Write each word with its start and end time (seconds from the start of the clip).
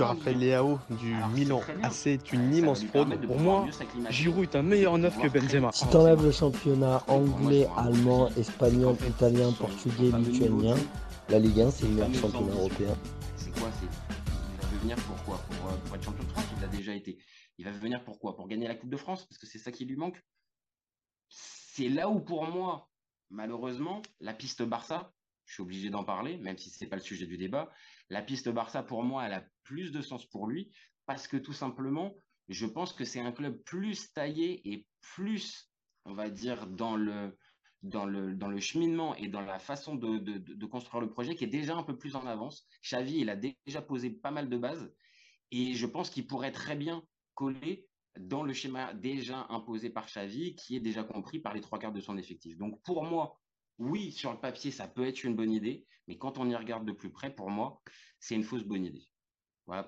Raphaël 0.00 0.38
Leao 0.38 0.80
du 0.90 1.14
Milan 1.34 1.60
AC 1.84 2.08
est 2.08 2.32
une 2.32 2.52
immense 2.52 2.84
fraude. 2.84 3.16
Pour 3.26 3.38
moi, 3.38 3.68
Giroud 4.10 4.42
est 4.42 4.56
un 4.56 4.62
meilleur 4.62 4.98
neuf 4.98 5.16
que 5.16 5.28
Benzema. 5.28 5.70
Si 5.72 5.86
t'enlèves 5.88 6.20
le 6.20 6.32
championnat 6.32 7.04
anglais, 7.06 7.68
allemand, 7.76 8.28
espagnol, 8.30 8.96
italien, 9.08 9.52
portugais, 9.52 10.10
lituanien, 10.18 10.74
la 11.28 11.38
Ligue 11.38 11.60
1 11.60 11.70
c'est 11.70 11.86
le 11.86 11.92
meilleur 11.92 12.14
championnat 12.14 12.54
européen. 12.54 12.96
C'est 13.36 13.52
quoi. 13.52 13.68
Il 13.82 14.60
va 14.60 14.78
venir 14.80 14.96
pourquoi 14.96 15.38
pour, 15.38 15.70
euh, 15.70 15.76
pour 15.76 15.94
être 15.94 16.04
champion 16.04 16.24
de 16.24 16.28
France 16.30 16.44
Il 16.56 16.60
l'a 16.60 16.68
déjà 16.68 16.92
été. 16.92 17.18
Il 17.58 17.64
va 17.64 17.70
venir 17.70 18.02
pourquoi 18.02 18.34
Pour 18.34 18.48
gagner 18.48 18.66
la 18.66 18.74
Coupe 18.74 18.90
de 18.90 18.96
France? 18.96 19.24
Parce 19.26 19.38
que 19.38 19.46
c'est 19.46 19.60
ça 19.60 19.70
qui 19.70 19.84
lui 19.84 19.94
manque. 19.94 20.20
C'est 21.28 21.88
là 21.88 22.08
où 22.08 22.18
pour 22.18 22.48
moi, 22.48 22.90
malheureusement, 23.30 24.02
la 24.18 24.34
piste 24.34 24.64
Barça, 24.64 25.12
je 25.44 25.54
suis 25.54 25.62
obligé 25.62 25.88
d'en 25.88 26.02
parler, 26.02 26.36
même 26.38 26.58
si 26.58 26.70
ce 26.70 26.82
n'est 26.82 26.90
pas 26.90 26.96
le 26.96 27.02
sujet 27.02 27.26
du 27.26 27.36
débat. 27.36 27.70
La 28.10 28.22
piste 28.22 28.48
Barça, 28.48 28.82
pour 28.82 29.02
moi, 29.02 29.26
elle 29.26 29.32
a 29.32 29.44
plus 29.62 29.92
de 29.92 30.02
sens 30.02 30.26
pour 30.26 30.46
lui, 30.46 30.70
parce 31.06 31.26
que 31.26 31.36
tout 31.36 31.52
simplement, 31.52 32.14
je 32.48 32.66
pense 32.66 32.92
que 32.92 33.04
c'est 33.04 33.20
un 33.20 33.32
club 33.32 33.62
plus 33.64 34.12
taillé 34.12 34.60
et 34.70 34.86
plus, 35.00 35.70
on 36.04 36.14
va 36.14 36.28
dire, 36.28 36.66
dans 36.66 36.96
le, 36.96 37.36
dans 37.82 38.06
le, 38.06 38.34
dans 38.34 38.48
le 38.48 38.58
cheminement 38.58 39.14
et 39.16 39.28
dans 39.28 39.40
la 39.40 39.58
façon 39.58 39.94
de, 39.94 40.18
de, 40.18 40.66
construire 40.66 41.00
le 41.00 41.10
projet 41.10 41.34
qui 41.34 41.44
est 41.44 41.48
déjà 41.48 41.76
un 41.76 41.82
peu 41.82 41.96
plus 41.96 42.16
en 42.16 42.26
avance. 42.26 42.66
Xavi, 42.82 43.18
il 43.20 43.30
a 43.30 43.36
déjà 43.36 43.82
posé 43.82 44.10
pas 44.10 44.30
mal 44.30 44.48
de 44.48 44.56
bases 44.56 44.92
et 45.50 45.74
je 45.74 45.86
pense 45.86 46.10
qu'il 46.10 46.26
pourrait 46.26 46.52
très 46.52 46.76
bien 46.76 47.02
coller 47.34 47.86
dans 48.18 48.42
le 48.42 48.52
schéma 48.52 48.94
déjà 48.94 49.46
imposé 49.50 49.90
par 49.90 50.06
Xavi, 50.06 50.54
qui 50.54 50.76
est 50.76 50.80
déjà 50.80 51.04
compris 51.04 51.40
par 51.40 51.52
les 51.52 51.60
trois 51.60 51.78
quarts 51.78 51.92
de 51.92 52.00
son 52.00 52.16
effectif. 52.16 52.56
Donc 52.56 52.80
pour 52.82 53.04
moi, 53.04 53.38
oui, 53.78 54.12
sur 54.12 54.32
le 54.32 54.38
papier, 54.38 54.70
ça 54.70 54.88
peut 54.88 55.06
être 55.06 55.24
une 55.24 55.34
bonne 55.34 55.52
idée, 55.52 55.86
mais 56.06 56.16
quand 56.16 56.38
on 56.38 56.48
y 56.48 56.54
regarde 56.54 56.86
de 56.86 56.92
plus 56.92 57.10
près, 57.10 57.34
pour 57.34 57.50
moi, 57.50 57.82
c'est 58.20 58.34
une 58.34 58.44
fausse 58.44 58.64
bonne 58.64 58.84
idée. 58.84 59.06
Voilà 59.66 59.82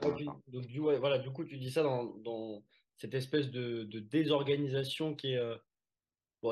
donc, 0.48 0.66
du, 0.66 0.80
voilà, 0.80 1.18
du 1.18 1.30
coup, 1.30 1.44
tu 1.44 1.58
dis 1.58 1.70
ça 1.70 1.82
dans, 1.82 2.64
cette 2.96 3.14
espèce 3.14 3.50
de, 3.50 3.84
désorganisation 3.84 5.14
qui 5.14 5.32
est. 5.32 5.38
Euh, 5.38 5.56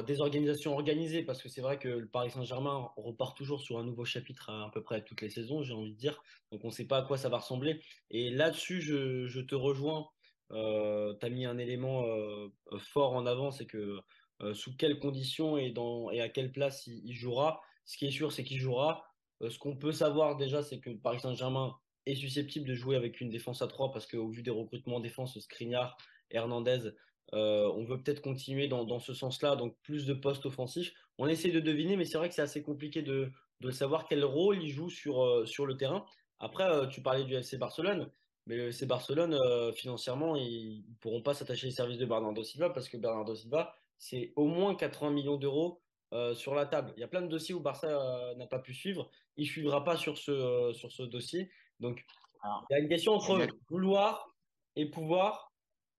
désorganisation 0.03 0.73
organisée, 0.73 1.23
parce 1.23 1.43
que 1.43 1.49
c'est 1.49 1.61
vrai 1.61 1.79
que 1.79 1.89
le 1.89 2.09
Paris 2.09 2.31
Saint-Germain 2.31 2.91
repart 2.97 3.37
toujours 3.37 3.61
sur 3.61 3.79
un 3.79 3.85
nouveau 3.85 4.05
chapitre 4.05 4.51
à, 4.51 4.71
peu 4.73 4.83
près 4.83 5.05
toutes 5.05 5.21
les 5.21 5.31
saisons, 5.31 5.63
j'ai 5.63 5.75
envie 5.75 5.93
de 5.93 5.99
dire. 5.99 6.21
Donc 6.51 6.65
on 6.65 6.69
ne 6.69 6.73
sait 6.73 6.87
pas 6.87 6.99
à 6.99 7.03
quoi 7.03 7.17
ça 7.17 7.29
va 7.29 7.39
ressembler. 7.39 7.81
Et 8.11 8.31
là-dessus, 8.31 8.81
je, 8.81 9.41
te 9.41 9.55
rejoins. 9.55 10.09
Euh, 10.51 11.15
tu 11.21 11.27
as 11.27 11.31
mis 11.31 11.47
un 11.47 11.59
élément 11.59 12.05
euh, 12.07 12.49
fort 12.79 13.13
en 13.13 13.27
avant, 13.27 13.51
c'est 13.51 13.67
que 13.67 14.01
euh, 14.43 14.53
sous 14.53 14.77
quelles 14.77 14.99
conditions 14.99 15.57
et, 15.57 15.71
dans, 15.71 16.11
et 16.11 16.21
à 16.21 16.29
quelle 16.29 16.51
place 16.51 16.87
il, 16.87 17.15
jouera. 17.15 17.61
Ce 17.85 17.97
qui 17.97 18.07
est 18.07 18.11
sûr, 18.11 18.33
c'est 18.33 18.43
qu'il 18.43 18.59
jouera. 18.59 19.05
Euh, 19.43 19.51
ce 19.51 19.59
qu'on 19.59 19.77
peut 19.77 19.93
savoir 19.93 20.37
déjà, 20.37 20.63
c'est 20.63 20.81
que 20.81 20.91
Paris 20.91 21.21
Saint-Germain 21.21 21.77
est 22.07 22.17
susceptible 22.17 22.67
de 22.67 22.75
jouer 22.75 22.97
avec 22.97 23.21
une 23.21 23.31
défense 23.31 23.63
à 23.63 23.69
3 23.69 23.93
parce 23.93 24.07
qu'au 24.07 24.29
vu 24.29 24.43
des 24.43 24.51
recrutements 24.51 24.97
en 24.97 25.01
défense, 25.01 25.39
Skriniar, 25.39 25.97
Hernandez, 26.31 26.91
euh, 27.33 27.71
on 27.77 27.85
veut 27.85 28.03
peut-être 28.03 28.23
continuer 28.23 28.67
dans, 28.67 28.99
ce 28.99 29.15
sens-là, 29.15 29.57
donc 29.57 29.77
plus 29.83 30.05
de 30.05 30.15
postes 30.15 30.47
offensifs. 30.47 30.93
On 31.19 31.29
essaie 31.29 31.51
de 31.51 31.61
deviner, 31.61 31.97
mais 31.97 32.05
c'est 32.05 32.19
vrai 32.19 32.29
que 32.29 32.35
c'est 32.35 32.43
assez 32.43 32.63
compliqué 32.63 33.03
de, 33.03 33.31
savoir 33.71 34.07
quel 34.07 34.25
rôle 34.25 34.63
il 34.63 34.69
joue 34.69 34.91
sur, 34.91 35.49
sur 35.49 35.65
le 35.65 35.77
terrain. 35.77 36.05
Après, 36.39 36.87
tu 36.91 37.01
parlais 37.01 37.25
du 37.25 37.35
FC 37.35 37.57
Barcelone, 37.57 38.11
mais 38.47 38.57
le 38.57 38.69
FC 38.69 38.85
Barcelone, 38.85 39.39
financièrement, 39.73 40.37
ils 40.37 40.85
ne 40.87 40.95
pourront 41.01 41.23
pas 41.23 41.33
s'attacher 41.33 41.69
les 41.69 41.73
services 41.73 41.97
de 41.97 42.05
Bernardo 42.05 42.43
Silva 42.43 42.69
parce 42.69 42.91
que 42.91 42.99
Bernardo 42.99 43.35
Silva, 43.35 43.75
c'est 43.99 44.33
au 44.37 44.47
moins 44.47 44.75
80 44.75 45.11
millions 45.11 45.37
d'euros 45.37 45.81
euh, 46.13 46.35
sur 46.35 46.55
la 46.55 46.67
table. 46.67 46.93
Il 46.97 47.01
y 47.01 47.05
a 47.05 47.09
plein 47.09 47.23
de 47.23 47.27
dossiers 47.27 47.55
où 47.55 47.61
Barça 47.61 47.89
euh, 47.89 48.35
n'a 48.37 48.47
pas 48.47 48.59
pu 48.59 48.73
suivre. 48.73 49.11
Il 49.37 49.45
ne 49.45 49.49
suivra 49.49 49.83
pas 49.83 49.97
sur 49.97 50.17
ce, 50.17 50.31
euh, 50.31 50.73
sur 50.73 50.93
ce 50.93 51.03
dossier. 51.03 51.51
Donc, 51.81 52.05
il 52.45 52.75
y 52.75 52.75
a 52.77 52.79
une 52.79 52.89
question 52.89 53.15
entre 53.15 53.47
vouloir 53.69 54.33
et 54.77 54.91
pouvoir. 54.91 55.53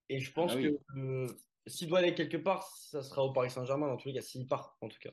Et 0.07 0.19
je 0.19 0.31
pense 0.31 0.53
ah 0.53 0.61
que 0.61 1.27
s'il 1.67 1.89
doit 1.89 1.99
aller 1.99 2.13
quelque 2.13 2.37
part, 2.37 2.63
ça 2.67 3.01
sera 3.01 3.23
au 3.23 3.33
Paris 3.33 3.49
Saint-Germain, 3.49 3.95
tous 3.97 4.07
les 4.09 4.13
cas, 4.13 4.21
s'il 4.21 4.47
part, 4.47 4.77
en 4.81 4.87
tout 4.87 4.99
cas. 5.01 5.09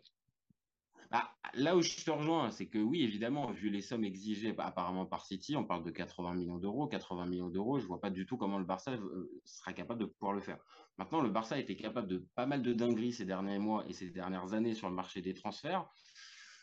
Bah, 1.10 1.30
là 1.54 1.76
où 1.76 1.82
je 1.82 2.04
te 2.04 2.10
rejoins, 2.10 2.50
c'est 2.50 2.68
que 2.68 2.78
oui, 2.78 3.02
évidemment, 3.02 3.50
vu 3.50 3.70
les 3.70 3.82
sommes 3.82 4.04
exigées 4.04 4.54
apparemment 4.56 5.04
par 5.04 5.26
City, 5.26 5.56
on 5.56 5.64
parle 5.64 5.84
de 5.84 5.90
80 5.90 6.34
millions 6.34 6.58
d'euros. 6.58 6.86
80 6.86 7.26
millions 7.26 7.48
d'euros, 7.48 7.80
je 7.80 7.86
vois 7.86 8.00
pas 8.00 8.10
du 8.10 8.24
tout 8.24 8.36
comment 8.36 8.58
le 8.58 8.64
Barça 8.64 8.96
sera 9.44 9.72
capable 9.72 10.00
de 10.00 10.06
pouvoir 10.06 10.32
le 10.32 10.40
faire. 10.40 10.58
Maintenant, 10.98 11.20
le 11.20 11.30
Barça 11.30 11.58
été 11.58 11.76
capable 11.76 12.08
de 12.08 12.18
pas 12.34 12.46
mal 12.46 12.62
de 12.62 12.72
dingueries 12.72 13.12
ces 13.12 13.24
derniers 13.24 13.58
mois 13.58 13.84
et 13.88 13.92
ces 13.92 14.10
dernières 14.10 14.52
années 14.52 14.74
sur 14.74 14.88
le 14.88 14.94
marché 14.94 15.22
des 15.22 15.34
transferts. 15.34 15.88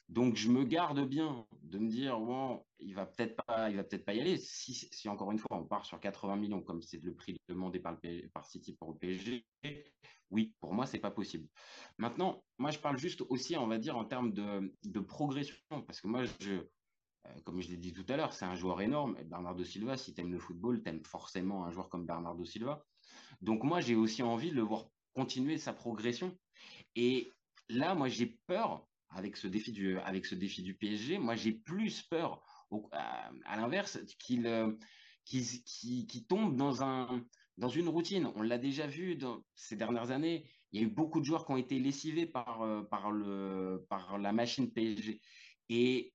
Donc, 0.09 0.35
je 0.35 0.50
me 0.50 0.63
garde 0.63 1.07
bien 1.07 1.45
de 1.62 1.78
me 1.78 1.88
dire, 1.88 2.19
bon, 2.19 2.66
il 2.79 2.95
va 2.95 3.06
peut-être 3.06 3.35
pas, 3.45 3.69
il 3.69 3.75
va 3.75 3.84
peut-être 3.84 4.06
pas 4.06 4.16
y 4.16 4.19
aller. 4.19 4.38
Si, 4.38 5.07
encore 5.07 5.31
une 5.31 5.38
fois, 5.38 5.56
on 5.57 5.66
part 5.66 5.85
sur 5.85 6.00
80 6.00 6.35
millions, 6.35 6.62
comme 6.62 6.81
c'est 6.81 7.03
le 7.03 7.13
prix 7.13 7.38
demandé 7.47 7.79
par, 7.79 7.95
le, 8.03 8.29
City 8.44 8.73
pour 8.73 8.91
le 8.91 8.97
PSG, 8.97 9.45
oui, 10.31 10.56
pour 10.59 10.73
moi, 10.73 10.88
c'est 10.88 11.00
pas 11.00 11.11
possible. 11.11 11.47
Maintenant, 12.00 12.44
moi, 12.57 12.72
je 12.72 12.79
parle 12.79 12.97
juste 12.97 13.22
aussi, 13.29 13.56
on 13.56 13.67
va 13.67 13.78
dire, 13.78 13.97
en 13.97 14.06
termes 14.06 14.34
de, 14.34 15.00
progression, 15.00 15.56
parce 15.85 16.01
que 16.01 16.07
moi, 16.07 16.23
euh, 16.46 16.61
comme 17.44 17.61
je 17.61 17.69
l'ai 17.69 17.78
dit 17.78 17.94
tout 17.94 18.06
à 18.09 18.17
l'heure, 18.17 18.34
c'est 18.34 18.46
un 18.46 18.56
joueur 18.56 18.81
énorme. 18.81 19.16
Bernardo 19.25 19.63
Silva, 19.63 19.96
si 19.96 20.16
tu 20.16 20.22
aimes 20.22 20.31
le 20.31 20.40
football, 20.40 20.81
tu 20.81 20.90
aimes 20.90 21.03
forcément 21.03 21.66
un 21.66 21.72
joueur 21.72 21.88
comme 21.88 22.07
Bernardo 22.07 22.46
Silva. 22.46 22.84
Donc, 23.41 23.63
moi, 23.63 23.81
j'ai 23.81 23.95
aussi 23.95 24.23
envie 24.23 24.51
de 24.51 24.56
le 24.56 24.62
voir 24.62 24.90
continuer 25.13 25.57
sa 25.57 25.73
progression. 25.73 26.38
Et 26.95 27.31
là, 27.69 27.95
moi, 27.95 28.09
j'ai 28.09 28.38
peur 28.47 28.90
avec 29.12 29.38
ce 29.38 29.47
défi 29.47 29.72
du, 29.72 29.97
avec 30.00 30.25
ce 30.25 30.35
défi 30.35 30.62
du 30.62 30.75
PSG, 30.75 31.17
moi 31.17 31.35
j'ai 31.35 31.51
plus 31.51 32.01
peur, 32.03 32.41
à, 32.91 33.31
l'inverse, 33.56 34.00
qu'il 34.19 34.45
euh, 34.45 34.72
qui, 35.25 36.25
tombe 36.28 36.56
dans, 36.56 36.84
un, 36.84 37.25
dans 37.57 37.69
une 37.69 37.88
routine. 37.88 38.31
On 38.35 38.41
l'a 38.41 38.57
déjà 38.57 38.88
vu 38.88 39.17
ces 39.56 39.75
dernières 39.75 40.11
années. 40.11 40.46
Il 40.72 40.81
y 40.81 40.84
a 40.84 40.88
eu 40.88 40.90
beaucoup 40.90 41.19
de 41.19 41.25
joueurs 41.25 41.46
qui 41.46 41.51
ont 41.51 41.57
été 41.57 41.79
lessivés 41.79 42.28
par, 42.28 42.61
euh, 42.61 42.84
par, 42.84 43.11
le, 43.11 43.85
par 43.90 44.17
la 44.17 44.31
machine 44.31 44.72
PSG. 44.72 45.19
Et 45.69 46.13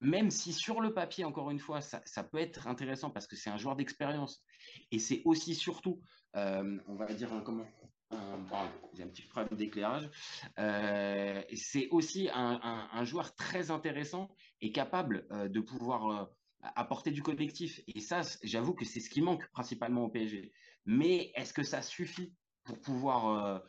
même 0.00 0.30
si 0.30 0.52
sur 0.52 0.80
le 0.80 0.92
papier, 0.92 1.24
encore 1.24 1.50
une 1.50 1.58
fois, 1.58 1.80
ça, 1.80 2.24
peut 2.24 2.38
être 2.38 2.66
intéressant 2.66 3.10
parce 3.10 3.26
que 3.26 3.36
c'est 3.36 3.50
un 3.50 3.56
joueur 3.56 3.76
d'expérience. 3.76 4.42
Et 4.90 4.98
c'est 4.98 5.22
aussi 5.24 5.54
surtout, 5.54 6.00
euh, 6.36 6.78
on 6.88 6.94
va 6.94 7.12
dire, 7.12 7.32
un, 7.32 7.40
comment, 7.40 7.66
un 8.10 9.06
petit 9.08 9.22
problème 9.22 9.56
d'éclairage. 9.56 10.10
Euh, 10.58 11.42
c'est 11.54 11.88
aussi 11.90 12.28
un, 12.32 13.04
joueur 13.04 13.34
très 13.34 13.70
intéressant 13.70 14.28
et 14.60 14.72
capable 14.72 15.26
euh, 15.32 15.48
de 15.48 15.60
pouvoir 15.60 16.30
apporter 16.60 17.10
du 17.10 17.22
collectif. 17.22 17.80
Et 17.86 18.00
ça, 18.00 18.22
j'avoue 18.42 18.74
que 18.74 18.84
c'est 18.84 19.00
ce 19.00 19.10
qui 19.10 19.22
manque 19.22 19.48
principalement 19.50 20.04
au 20.04 20.08
PSG. 20.08 20.52
Mais 20.86 21.32
est-ce 21.34 21.54
que 21.54 21.62
ça 21.62 21.82
suffit 21.82 22.34
pour 22.62 22.80
pouvoir, 22.80 23.62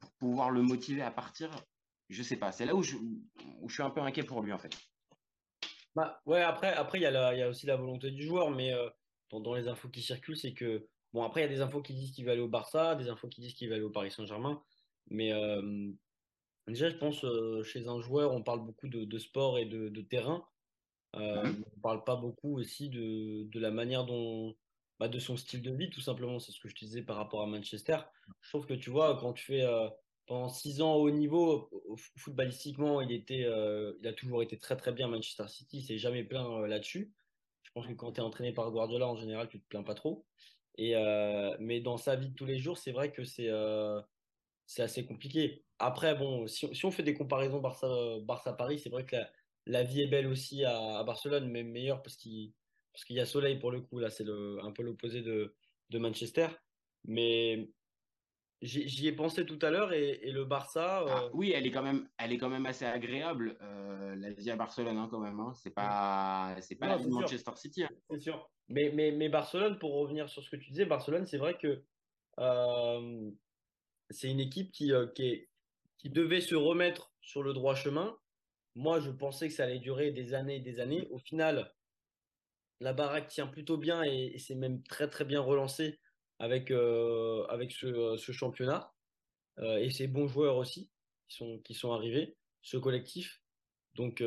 pour 0.00 0.12
pouvoir 0.12 0.50
le 0.50 0.62
motiver 0.62 1.02
à 1.02 1.10
partir? 1.10 1.50
Je 2.12 2.22
sais 2.22 2.36
pas. 2.36 2.52
C'est 2.52 2.66
là 2.66 2.74
où 2.74 2.82
je, 2.82 2.96
suis 3.68 3.82
un 3.82 3.90
peu 3.90 4.00
inquiet 4.00 4.22
pour 4.22 4.42
lui 4.42 4.52
en 4.52 4.58
fait. 4.58 4.76
Bah 5.94 6.20
ouais. 6.26 6.40
Après, 6.40 6.72
après 6.72 6.98
il 6.98 7.02
y, 7.02 7.06
a 7.06 7.34
il 7.34 7.38
y 7.38 7.42
a 7.42 7.48
aussi 7.48 7.66
la 7.66 7.76
volonté 7.76 8.10
du 8.10 8.24
joueur, 8.24 8.50
mais 8.50 8.72
dans, 9.30 9.40
dans 9.40 9.54
les 9.54 9.68
infos 9.68 9.88
qui 9.88 10.02
circulent, 10.02 10.36
c'est 10.36 10.54
que 10.54 10.88
Bon, 11.12 11.22
après, 11.22 11.40
il 11.40 11.44
y 11.44 11.46
a 11.46 11.52
des 11.52 11.60
infos 11.60 11.82
qui 11.82 11.92
disent 11.92 12.12
qu'il 12.12 12.24
va 12.24 12.32
aller 12.32 12.40
au 12.40 12.48
Barça, 12.48 12.94
des 12.94 13.08
infos 13.08 13.28
qui 13.28 13.40
disent 13.42 13.54
qu'il 13.54 13.68
va 13.68 13.74
aller 13.74 13.84
au 13.84 13.90
Paris 13.90 14.10
Saint-Germain. 14.10 14.62
Mais 15.08 15.32
euh, 15.32 15.90
déjà, 16.66 16.88
je 16.88 16.96
pense, 16.96 17.22
euh, 17.24 17.62
chez 17.62 17.86
un 17.86 18.00
joueur, 18.00 18.32
on 18.32 18.42
parle 18.42 18.64
beaucoup 18.64 18.88
de, 18.88 19.18
sport 19.18 19.58
et 19.58 19.66
de, 19.66 20.00
terrain. 20.00 20.46
Euh, 21.16 21.42
mhm. 21.42 21.64
On 21.66 21.76
ne 21.76 21.82
parle 21.82 22.04
pas 22.04 22.16
beaucoup 22.16 22.58
aussi 22.58 22.88
de, 22.88 23.58
la 23.58 23.70
manière 23.70 24.04
dont. 24.04 24.54
Bah, 24.98 25.08
de 25.08 25.18
son 25.18 25.36
style 25.36 25.62
de 25.62 25.72
vie, 25.72 25.90
tout 25.90 26.00
simplement. 26.00 26.38
C'est 26.38 26.52
ce 26.52 26.60
que 26.60 26.68
je 26.68 26.74
te 26.74 26.84
disais 26.84 27.02
par 27.02 27.16
rapport 27.16 27.42
à 27.42 27.46
Manchester. 27.46 27.98
Je 28.40 28.48
trouve 28.50 28.66
que 28.66 28.74
tu 28.74 28.90
vois, 28.90 29.18
quand 29.18 29.32
tu 29.32 29.44
fais 29.44 29.66
pendant 30.26 30.48
six 30.48 30.80
ans 30.80 30.94
au 30.94 31.08
haut 31.08 31.10
niveau, 31.10 31.70
footballistiquement, 32.16 33.00
il, 33.00 33.12
était, 33.12 33.46
il 34.00 34.06
a 34.06 34.12
toujours 34.12 34.42
été 34.42 34.58
très 34.58 34.76
très 34.76 34.92
bien 34.92 35.08
Manchester 35.08 35.48
City. 35.48 35.82
S'est 35.82 35.98
jamais 35.98 36.24
plaint 36.24 36.66
là-dessus. 36.66 37.12
Je 37.62 37.70
pense 37.80 37.86
que 37.86 37.92
quand 37.94 38.12
tu 38.12 38.20
es 38.20 38.24
entraîné 38.24 38.52
par 38.52 38.70
Guardiola, 38.70 39.08
en 39.08 39.16
général, 39.16 39.48
tu 39.48 39.58
te 39.58 39.66
plains 39.66 39.82
pas 39.82 39.94
trop. 39.94 40.26
Et, 40.78 40.96
euh, 40.96 41.56
mais 41.60 41.80
dans 41.80 41.96
sa 41.96 42.16
vie 42.16 42.28
de 42.28 42.34
tous 42.34 42.46
les 42.46 42.58
jours, 42.58 42.78
c'est 42.78 42.92
vrai 42.92 43.12
que 43.12 43.24
c'est 43.24 43.48
euh, 43.48 44.00
c'est 44.66 44.82
assez 44.82 45.04
compliqué. 45.04 45.64
Après, 45.78 46.14
bon, 46.14 46.46
si, 46.46 46.66
on 46.84 46.90
fait 46.90 47.02
des 47.02 47.14
comparaisons 47.14 47.60
Barça-Paris, 47.60 48.78
c'est 48.78 48.90
vrai 48.90 49.04
que 49.04 49.16
la, 49.66 49.84
vie 49.84 50.02
est 50.02 50.06
belle 50.06 50.26
aussi 50.26 50.64
à, 50.64 50.98
à 50.98 51.04
Barcelone, 51.04 51.50
même 51.50 51.70
meilleure 51.70 52.02
parce 52.02 52.16
qu'il 52.16 52.52
parce 52.92 53.04
qu'il 53.04 53.16
y 53.16 53.20
a 53.20 53.26
soleil 53.26 53.58
pour 53.58 53.70
le 53.70 53.80
coup. 53.80 53.98
Là, 53.98 54.10
c'est 54.10 54.26
un 54.28 54.72
peu 54.72 54.82
l'opposé 54.82 55.22
de, 55.22 55.54
de 55.90 55.98
Manchester. 55.98 56.48
Mais 57.04 57.70
J'y 58.62 59.08
ai 59.08 59.12
pensé 59.12 59.44
tout 59.44 59.58
à 59.60 59.70
l'heure 59.70 59.92
et, 59.92 60.30
le 60.30 60.44
Barça. 60.44 61.04
Ah, 61.08 61.24
euh, 61.24 61.30
oui, 61.32 61.52
elle 61.52 61.66
est 61.66 61.72
quand 61.72 61.82
même, 61.82 62.08
elle 62.16 62.32
est 62.32 62.38
quand 62.38 62.48
même 62.48 62.64
assez 62.64 62.84
agréable 62.84 63.56
euh, 63.60 64.14
la 64.14 64.30
vie 64.30 64.50
à 64.50 64.56
Barcelone 64.56 64.96
hein, 64.98 65.08
quand 65.10 65.18
même. 65.18 65.40
Hein. 65.40 65.52
C'est 65.54 65.74
pas, 65.74 66.54
c'est 66.60 66.76
pas 66.76 66.86
la 66.86 66.96
vie 66.96 67.06
de 67.06 67.10
Manchester 67.10 67.50
City. 67.56 67.82
Hein. 67.82 67.90
C'est 68.10 68.20
sûr. 68.20 68.48
Mais, 68.68 68.92
mais, 68.94 69.10
mais 69.10 69.28
Barcelone, 69.28 69.78
pour 69.78 69.94
revenir 69.94 70.28
sur 70.28 70.44
ce 70.44 70.50
que 70.50 70.56
tu 70.56 70.70
disais, 70.70 70.84
Barcelone, 70.84 71.26
c'est 71.26 71.38
vrai 71.38 71.58
que 71.58 71.82
euh, 72.38 73.30
c'est 74.10 74.30
une 74.30 74.40
équipe 74.40 74.70
qui, 74.70 74.92
qui, 75.16 75.48
qui 75.98 76.10
devait 76.10 76.40
se 76.40 76.54
remettre 76.54 77.12
sur 77.20 77.42
le 77.42 77.52
droit 77.52 77.74
chemin. 77.74 78.16
Moi, 78.74 79.00
je 79.00 79.10
pensais 79.10 79.48
que 79.48 79.54
ça 79.54 79.64
allait 79.64 79.80
durer 79.80 80.12
des 80.12 80.34
années 80.34 80.56
et 80.56 80.60
des 80.60 80.78
années. 80.78 81.08
Au 81.10 81.18
final, 81.18 81.72
la 82.82 82.92
baraque 82.92 83.28
tient 83.28 83.46
plutôt 83.46 83.76
bien 83.76 84.02
et, 84.02 84.36
c'est 84.38 84.54
même 84.54 84.82
très 84.82 85.08
très 85.08 85.24
bien 85.24 85.40
relancé 85.40 85.98
avec, 86.42 86.72
euh, 86.72 87.44
avec 87.44 87.70
ce, 87.70 88.32
championnat 88.32 88.92
et 89.60 89.90
ces 89.90 90.08
bons 90.08 90.26
joueurs 90.26 90.56
aussi 90.56 90.90
qui 91.28 91.36
sont, 91.36 91.60
qui 91.60 91.72
sont 91.72 91.92
arrivés, 91.92 92.36
ce 92.62 92.76
collectif. 92.76 93.40
Donc 93.94 94.22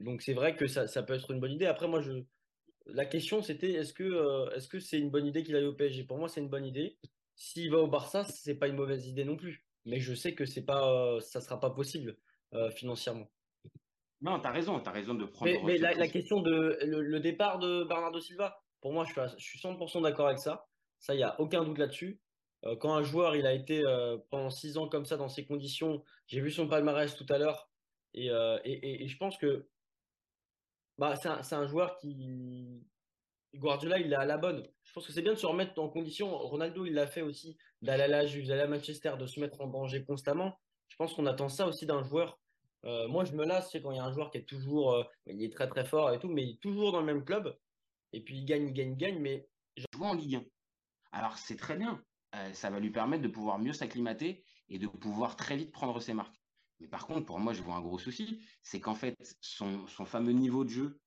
donc 0.00 0.20
c'est 0.20 0.34
vrai 0.34 0.54
que 0.54 0.66
ça, 0.66 0.86
ça, 0.86 1.02
peut 1.02 1.14
être 1.14 1.30
une 1.30 1.40
bonne 1.40 1.52
idée. 1.52 1.64
Après 1.64 1.88
moi 1.88 2.00
je 2.00 2.24
la 2.86 3.06
question 3.06 3.40
c'était 3.40 3.72
est-ce 3.72 3.94
que 3.94 4.54
est-ce 4.54 4.68
que 4.68 4.80
c'est 4.80 4.98
une 4.98 5.10
bonne 5.10 5.26
idée 5.26 5.44
qu'il 5.44 5.56
aille 5.56 5.64
au 5.64 5.72
PSG 5.72 6.04
Pour 6.04 6.18
moi 6.18 6.28
c'est 6.28 6.40
une 6.40 6.48
bonne 6.50 6.66
idée. 6.66 6.98
S'il 7.36 7.70
va 7.70 7.78
au 7.78 7.86
Barça, 7.86 8.24
c'est 8.24 8.56
pas 8.56 8.68
une 8.68 8.76
mauvaise 8.76 9.06
idée 9.06 9.24
non 9.24 9.36
plus. 9.36 9.64
Mais 9.84 10.00
je 10.00 10.14
sais 10.14 10.34
que 10.34 10.44
c'est 10.44 10.64
pas, 10.64 11.18
ça 11.20 11.40
sera 11.40 11.58
pas 11.58 11.70
possible 11.70 12.18
financièrement. 12.74 13.30
Non, 14.20 14.40
tu 14.40 14.46
as 14.46 14.50
raison, 14.50 14.80
tu 14.80 14.88
as 14.88 14.92
raison 14.92 15.14
de 15.14 15.24
prendre. 15.24 15.64
Mais, 15.64 15.78
la, 15.78 16.08
question 16.08 16.40
de 16.40 16.78
le, 16.82 17.20
départ 17.20 17.58
de 17.58 17.84
Bernardo 17.84 18.20
Silva, 18.20 18.58
pour 18.80 18.92
moi, 18.92 19.04
je 19.04 19.12
suis, 19.12 19.20
je 19.38 19.44
suis 19.44 19.58
100% 19.58 20.02
d'accord 20.02 20.26
avec 20.26 20.38
ça. 20.38 20.66
Ça, 20.98 21.14
il 21.14 21.18
n'y 21.18 21.24
a 21.24 21.40
aucun 21.40 21.64
doute 21.64 21.78
là-dessus. 21.78 22.20
Euh, 22.64 22.76
quand 22.76 22.94
un 22.94 23.02
joueur, 23.02 23.36
il 23.36 23.46
a 23.46 23.52
été 23.52 23.84
euh, 23.84 24.18
pendant 24.30 24.50
six 24.50 24.76
ans 24.76 24.88
comme 24.88 25.04
ça, 25.06 25.16
dans 25.16 25.28
ces 25.28 25.44
conditions, 25.46 26.02
j'ai 26.26 26.40
vu 26.40 26.50
son 26.50 26.68
palmarès 26.68 27.14
tout 27.14 27.26
à 27.28 27.38
l'heure, 27.38 27.70
et, 28.14 28.30
euh, 28.30 28.58
je 28.64 29.16
pense 29.18 29.36
que 29.36 29.68
bah, 30.98 31.14
c'est 31.16 31.54
un, 31.54 31.66
joueur 31.66 31.98
qui. 31.98 32.82
Guardiola, 33.54 33.98
il 33.98 34.12
est 34.12 34.16
à 34.16 34.24
la 34.24 34.38
bonne. 34.38 34.66
Je 34.84 34.92
pense 34.92 35.06
que 35.06 35.12
c'est 35.12 35.22
bien 35.22 35.32
de 35.32 35.38
se 35.38 35.46
remettre 35.46 35.78
en 35.80 35.88
condition. 35.88 36.36
Ronaldo, 36.38 36.86
il 36.86 36.94
l'a 36.94 37.06
fait 37.06 37.22
aussi, 37.22 37.56
d'aller 37.82 38.04
à 38.04 38.08
la 38.08 38.26
Juve, 38.26 38.46
d'aller 38.48 38.62
à 38.62 38.66
Manchester, 38.66 39.14
de 39.18 39.26
se 39.26 39.40
mettre 39.40 39.60
en 39.60 39.66
danger 39.66 40.04
constamment. 40.04 40.58
Je 40.88 40.96
pense 40.96 41.14
qu'on 41.14 41.26
attend 41.26 41.48
ça 41.48 41.66
aussi 41.66 41.86
d'un 41.86 42.02
joueur 42.02 42.38
moi, 43.08 43.24
je 43.24 43.32
me 43.32 43.44
lasse, 43.44 43.72
quand 43.82 43.90
il 43.90 43.96
y 43.96 43.98
a 43.98 44.04
un 44.04 44.12
joueur 44.12 44.30
qui 44.30 44.38
est 44.38 44.44
toujours, 44.44 45.04
il 45.26 45.42
est 45.42 45.52
très 45.52 45.66
très 45.66 45.84
fort 45.84 46.12
et 46.12 46.20
tout, 46.20 46.28
mais 46.28 46.44
il 46.44 46.50
est 46.50 46.60
toujours 46.60 46.92
dans 46.92 47.00
le 47.00 47.06
même 47.06 47.24
club. 47.24 47.58
Et 48.12 48.20
puis 48.20 48.38
il 48.38 48.44
gagne, 48.44 48.68
il 48.68 48.72
gagne, 48.72 48.92
il 48.92 48.96
gagne, 48.96 49.18
mais 49.18 49.48
joue 49.76 50.04
en 50.04 50.14
Ligue 50.14 50.36
1. 50.36 50.44
Alors 51.12 51.38
c'est 51.38 51.56
très 51.56 51.76
bien. 51.76 52.02
Euh, 52.34 52.52
ça 52.52 52.70
va 52.70 52.80
lui 52.80 52.90
permettre 52.90 53.22
de 53.22 53.28
pouvoir 53.28 53.58
mieux 53.58 53.72
s'acclimater 53.72 54.44
et 54.68 54.78
de 54.78 54.86
pouvoir 54.86 55.36
très 55.36 55.56
vite 55.56 55.72
prendre 55.72 56.00
ses 56.00 56.12
marques. 56.12 56.36
Mais 56.80 56.88
par 56.88 57.06
contre, 57.06 57.24
pour 57.24 57.38
moi, 57.38 57.52
je 57.54 57.62
vois 57.62 57.76
un 57.76 57.80
gros 57.80 57.98
souci, 57.98 58.44
c'est 58.62 58.80
qu'en 58.80 58.94
fait, 58.94 59.16
son, 59.40 59.86
fameux 59.86 60.32
niveau 60.32 60.64
de 60.64 60.68
jeu 60.68 61.00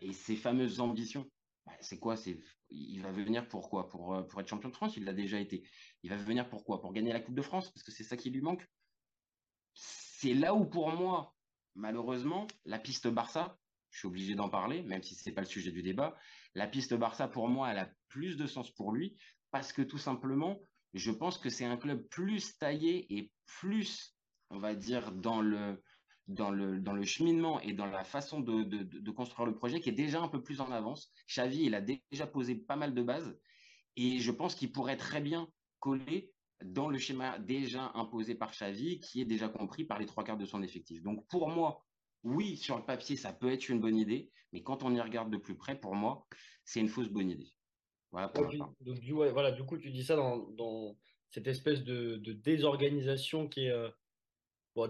et 0.00 0.12
ses 0.14 0.34
fameuses 0.34 0.80
ambitions, 0.80 1.30
bah, 1.66 1.72
c'est 1.80 1.98
quoi? 1.98 2.14
Il 2.70 3.02
va 3.02 3.10
venir 3.10 3.46
pour 3.46 3.68
quoi? 3.68 3.88
Pour, 3.88 4.26
pour 4.28 4.40
être 4.40 4.48
champion 4.48 4.70
de 4.70 4.74
France, 4.74 4.96
il 4.96 5.04
l'a 5.04 5.12
déjà 5.12 5.38
été. 5.38 5.62
Il 6.02 6.08
va 6.08 6.16
venir 6.16 6.48
pour 6.48 6.64
quoi? 6.64 6.80
Pour 6.80 6.94
gagner 6.94 7.12
la 7.12 7.20
Coupe 7.20 7.34
de 7.34 7.42
France, 7.42 7.70
parce 7.70 7.82
que 7.82 7.92
c'est 7.92 8.04
ça 8.04 8.16
qui 8.16 8.30
lui 8.30 8.40
manque 8.40 8.66
c'est 10.20 10.34
là 10.34 10.54
où 10.54 10.66
pour 10.66 10.90
moi, 10.90 11.34
malheureusement, 11.74 12.46
la 12.66 12.78
piste 12.78 13.08
Barça, 13.08 13.58
je 13.90 14.00
suis 14.00 14.06
obligé 14.06 14.34
d'en 14.34 14.50
parler, 14.50 14.82
même 14.82 15.02
si 15.02 15.14
ce 15.14 15.26
n'est 15.26 15.34
pas 15.34 15.40
le 15.40 15.46
sujet 15.46 15.72
du 15.72 15.82
débat, 15.82 16.14
la 16.54 16.66
piste 16.66 16.92
Barça, 16.92 17.26
pour 17.26 17.48
moi, 17.48 17.70
elle 17.70 17.78
a 17.78 17.90
plus 18.08 18.36
de 18.36 18.46
sens 18.46 18.70
pour 18.70 18.92
lui, 18.92 19.16
parce 19.50 19.72
que 19.72 19.82
tout 19.82 19.98
simplement, 19.98 20.60
je 20.94 21.10
pense 21.10 21.38
que 21.38 21.50
c'est 21.50 21.64
un 21.64 21.76
club 21.76 22.06
plus 22.08 22.56
taillé 22.58 23.06
et 23.16 23.30
plus, 23.46 24.16
on 24.50 24.58
va 24.58 24.74
dire, 24.74 25.12
dans 25.12 25.40
le, 25.40 25.82
dans 26.26 26.50
le, 26.50 26.78
dans 26.80 26.92
le 26.92 27.04
cheminement 27.04 27.60
et 27.60 27.72
dans 27.72 27.86
la 27.86 28.04
façon 28.04 28.40
de, 28.40 28.62
de, 28.62 29.10
construire 29.10 29.46
le 29.46 29.54
projet 29.54 29.80
qui 29.80 29.88
est 29.88 29.92
déjà 29.92 30.20
un 30.20 30.28
peu 30.28 30.42
plus 30.42 30.60
en 30.60 30.70
avance. 30.70 31.12
Xavi, 31.28 31.64
il 31.64 31.74
a 31.74 31.80
déjà 31.80 32.26
posé 32.26 32.54
pas 32.54 32.76
mal 32.76 32.94
de 32.94 33.02
bases 33.02 33.38
et 33.96 34.18
je 34.18 34.30
pense 34.30 34.54
qu'il 34.54 34.72
pourrait 34.72 34.96
très 34.96 35.20
bien 35.20 35.48
coller 35.80 36.32
dans 36.62 36.88
le 36.88 36.98
schéma 36.98 37.38
déjà 37.38 37.90
imposé 37.94 38.34
par 38.34 38.52
Xavi, 38.52 39.00
qui 39.00 39.20
est 39.20 39.24
déjà 39.24 39.48
compris 39.48 39.84
par 39.84 39.98
les 39.98 40.06
trois 40.06 40.24
quarts 40.24 40.36
de 40.36 40.44
son 40.44 40.62
effectif. 40.62 41.02
Donc 41.02 41.26
pour 41.28 41.48
moi, 41.48 41.84
oui, 42.22 42.56
sur 42.56 42.76
le 42.76 42.84
papier, 42.84 43.16
ça 43.16 43.32
peut 43.32 43.50
être 43.50 43.68
une 43.68 43.80
bonne 43.80 43.96
idée, 43.96 44.30
mais 44.52 44.62
quand 44.62 44.82
on 44.82 44.94
y 44.94 45.00
regarde 45.00 45.30
de 45.30 45.38
plus 45.38 45.56
près, 45.56 45.78
pour 45.78 45.94
moi, 45.94 46.26
c'est 46.64 46.80
une 46.80 46.88
fausse 46.88 47.08
bonne 47.08 47.30
idée. 47.30 47.50
Voilà, 48.12 48.32
donc, 48.80 48.98
du, 48.98 49.12
voilà, 49.12 49.52
du 49.52 49.62
coup, 49.64 49.78
tu 49.78 49.90
dis 49.90 50.04
ça 50.04 50.16
dans, 50.16 50.96
cette 51.30 51.46
espèce 51.46 51.82
de, 51.84 52.16
désorganisation 52.32 53.48
qui 53.48 53.66
est... 53.66 53.70
Euh, 53.70 53.88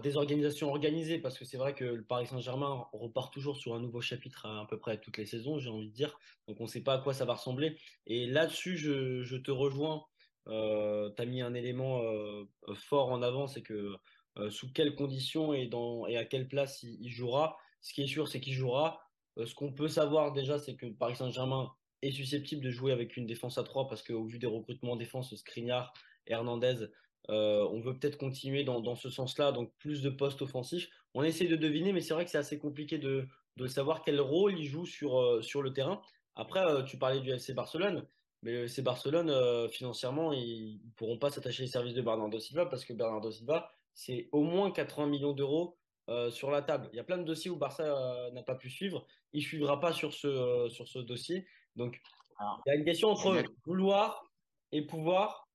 désorganisation 0.01 0.69
organisée, 0.69 1.19
parce 1.19 1.37
que 1.37 1.43
c'est 1.43 1.57
vrai 1.57 1.73
que 1.73 1.83
le 1.83 2.03
Paris 2.03 2.25
Saint-Germain 2.25 2.85
repart 2.93 3.33
toujours 3.33 3.57
sur 3.57 3.73
un 3.73 3.81
nouveau 3.81 3.99
chapitre 3.99 4.45
à, 4.45 4.65
peu 4.69 4.79
près 4.79 5.01
toutes 5.01 5.17
les 5.17 5.25
saisons, 5.25 5.59
j'ai 5.59 5.69
envie 5.69 5.89
de 5.89 5.93
dire. 5.93 6.17
Donc 6.47 6.61
on 6.61 6.63
ne 6.63 6.69
sait 6.69 6.81
pas 6.81 6.93
à 6.93 6.97
quoi 6.99 7.13
ça 7.13 7.25
va 7.25 7.33
ressembler. 7.33 7.77
Et 8.07 8.25
là-dessus, 8.25 8.77
je, 8.77 9.21
je, 9.21 9.35
te 9.35 9.51
rejoins 9.51 10.05
euh, 10.47 11.11
tu 11.15 11.21
as 11.21 11.25
mis 11.25 11.41
un 11.41 11.53
élément 11.53 12.01
euh, 12.01 12.45
fort 12.73 13.09
en 13.09 13.21
avant, 13.21 13.47
c'est 13.47 13.61
que 13.61 13.95
euh, 14.37 14.49
sous 14.49 14.71
quelles 14.71 14.95
conditions 14.95 15.53
et, 15.53 15.67
dans, 15.67 16.07
et 16.07 16.17
à 16.17 16.25
quelle 16.25 16.47
place 16.47 16.83
il, 16.83 17.09
jouera. 17.09 17.57
Ce 17.81 17.93
qui 17.93 18.03
est 18.03 18.07
sûr, 18.07 18.27
c'est 18.27 18.39
qu'il 18.39 18.53
jouera. 18.53 19.01
ce 19.37 19.53
qu'on 19.53 19.73
peut 19.73 19.87
savoir 19.87 20.33
déjà, 20.33 20.59
c'est 20.59 20.75
que 20.75 20.87
Paris 20.87 21.15
Saint-Germain 21.15 21.71
est 22.01 22.11
susceptible 22.11 22.63
de 22.63 22.71
jouer 22.71 22.91
avec 22.91 23.17
une 23.17 23.25
défense 23.25 23.57
à 23.57 23.63
3 23.63 23.87
parce 23.87 24.03
qu'au 24.03 24.25
vu 24.25 24.39
des 24.39 24.47
recrutements 24.47 24.93
en 24.93 24.95
défense, 24.95 25.35
Skriniar 25.35 25.93
et 26.27 26.33
Hernandez, 26.33 26.87
on 27.29 27.79
veut 27.79 27.97
peut-être 27.97 28.17
continuer 28.17 28.63
dans, 28.63 28.95
ce 28.95 29.09
sens-là, 29.09 29.51
donc 29.51 29.71
plus 29.77 30.01
de 30.01 30.09
postes 30.09 30.41
offensifs. 30.41 30.89
On 31.13 31.23
essaie 31.23 31.47
de 31.47 31.55
deviner, 31.55 31.93
mais 31.93 32.01
c'est 32.01 32.13
vrai 32.13 32.25
que 32.25 32.31
c'est 32.31 32.37
assez 32.37 32.59
compliqué 32.59 32.97
de, 32.97 33.27
de, 33.57 33.67
savoir 33.67 34.03
quel 34.03 34.19
rôle 34.19 34.59
il 34.59 34.65
joue 34.65 34.85
sur, 34.85 35.43
sur 35.43 35.61
le 35.61 35.71
terrain. 35.71 36.01
Après, 36.35 36.61
tu 36.85 36.97
parlais 36.97 37.21
du 37.21 37.31
FC 37.31 37.53
Barcelone. 37.53 38.05
Mais 38.43 38.67
c'est 38.67 38.81
Barcelone, 38.81 39.29
euh, 39.29 39.69
financièrement, 39.69 40.33
ils 40.33 40.79
ne 40.83 40.91
pourront 40.95 41.17
pas 41.17 41.29
s'attacher 41.29 41.63
les 41.63 41.69
services 41.69 41.93
de 41.93 42.01
Bernardo 42.01 42.39
Silva 42.39 42.65
parce 42.65 42.85
que 42.85 42.93
Bernardo 42.93 43.29
Silva, 43.29 43.71
c'est 43.93 44.29
au 44.31 44.41
moins 44.41 44.71
80 44.71 45.07
millions 45.07 45.33
d'euros 45.33 45.77
euh, 46.09 46.31
sur 46.31 46.49
la 46.49 46.63
table. 46.63 46.89
Il 46.91 46.95
y 46.95 46.99
a 46.99 47.03
plein 47.03 47.19
de 47.19 47.23
dossiers 47.23 47.51
où 47.51 47.55
Barça 47.55 47.83
euh, 47.83 48.31
n'a 48.31 48.41
pas 48.41 48.55
pu 48.55 48.69
suivre. 48.69 49.05
Il 49.33 49.41
ne 49.41 49.45
suivra 49.45 49.79
pas 49.79 49.93
sur 49.93 50.13
ce, 50.13 50.67
sur 50.69 50.87
ce 50.87 50.99
dossier. 50.99 51.45
Donc, 51.75 51.99
il 52.39 52.69
y 52.69 52.71
a 52.71 52.75
une 52.75 52.85
question 52.85 53.09
entre 53.09 53.43
vouloir 53.65 54.31
et 54.71 54.85
pouvoir. 54.85 55.47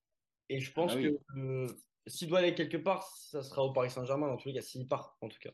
Et 0.49 0.61
je 0.61 0.73
pense 0.73 0.93
ah 0.95 1.03
que 1.03 1.67
s'il 2.07 2.29
doit 2.29 2.39
aller 2.39 2.55
quelque 2.55 2.77
part, 2.77 3.05
ça 3.07 3.43
sera 3.43 3.65
au 3.65 3.73
Paris 3.73 3.91
Saint-Germain, 3.91 4.29
dans 4.29 4.37
tous 4.37 4.49
les 4.49 4.55
cas, 4.55 4.63
s'il 4.63 4.87
part, 4.87 5.17
en 5.21 5.29
tout 5.29 5.39
cas. 5.41 5.51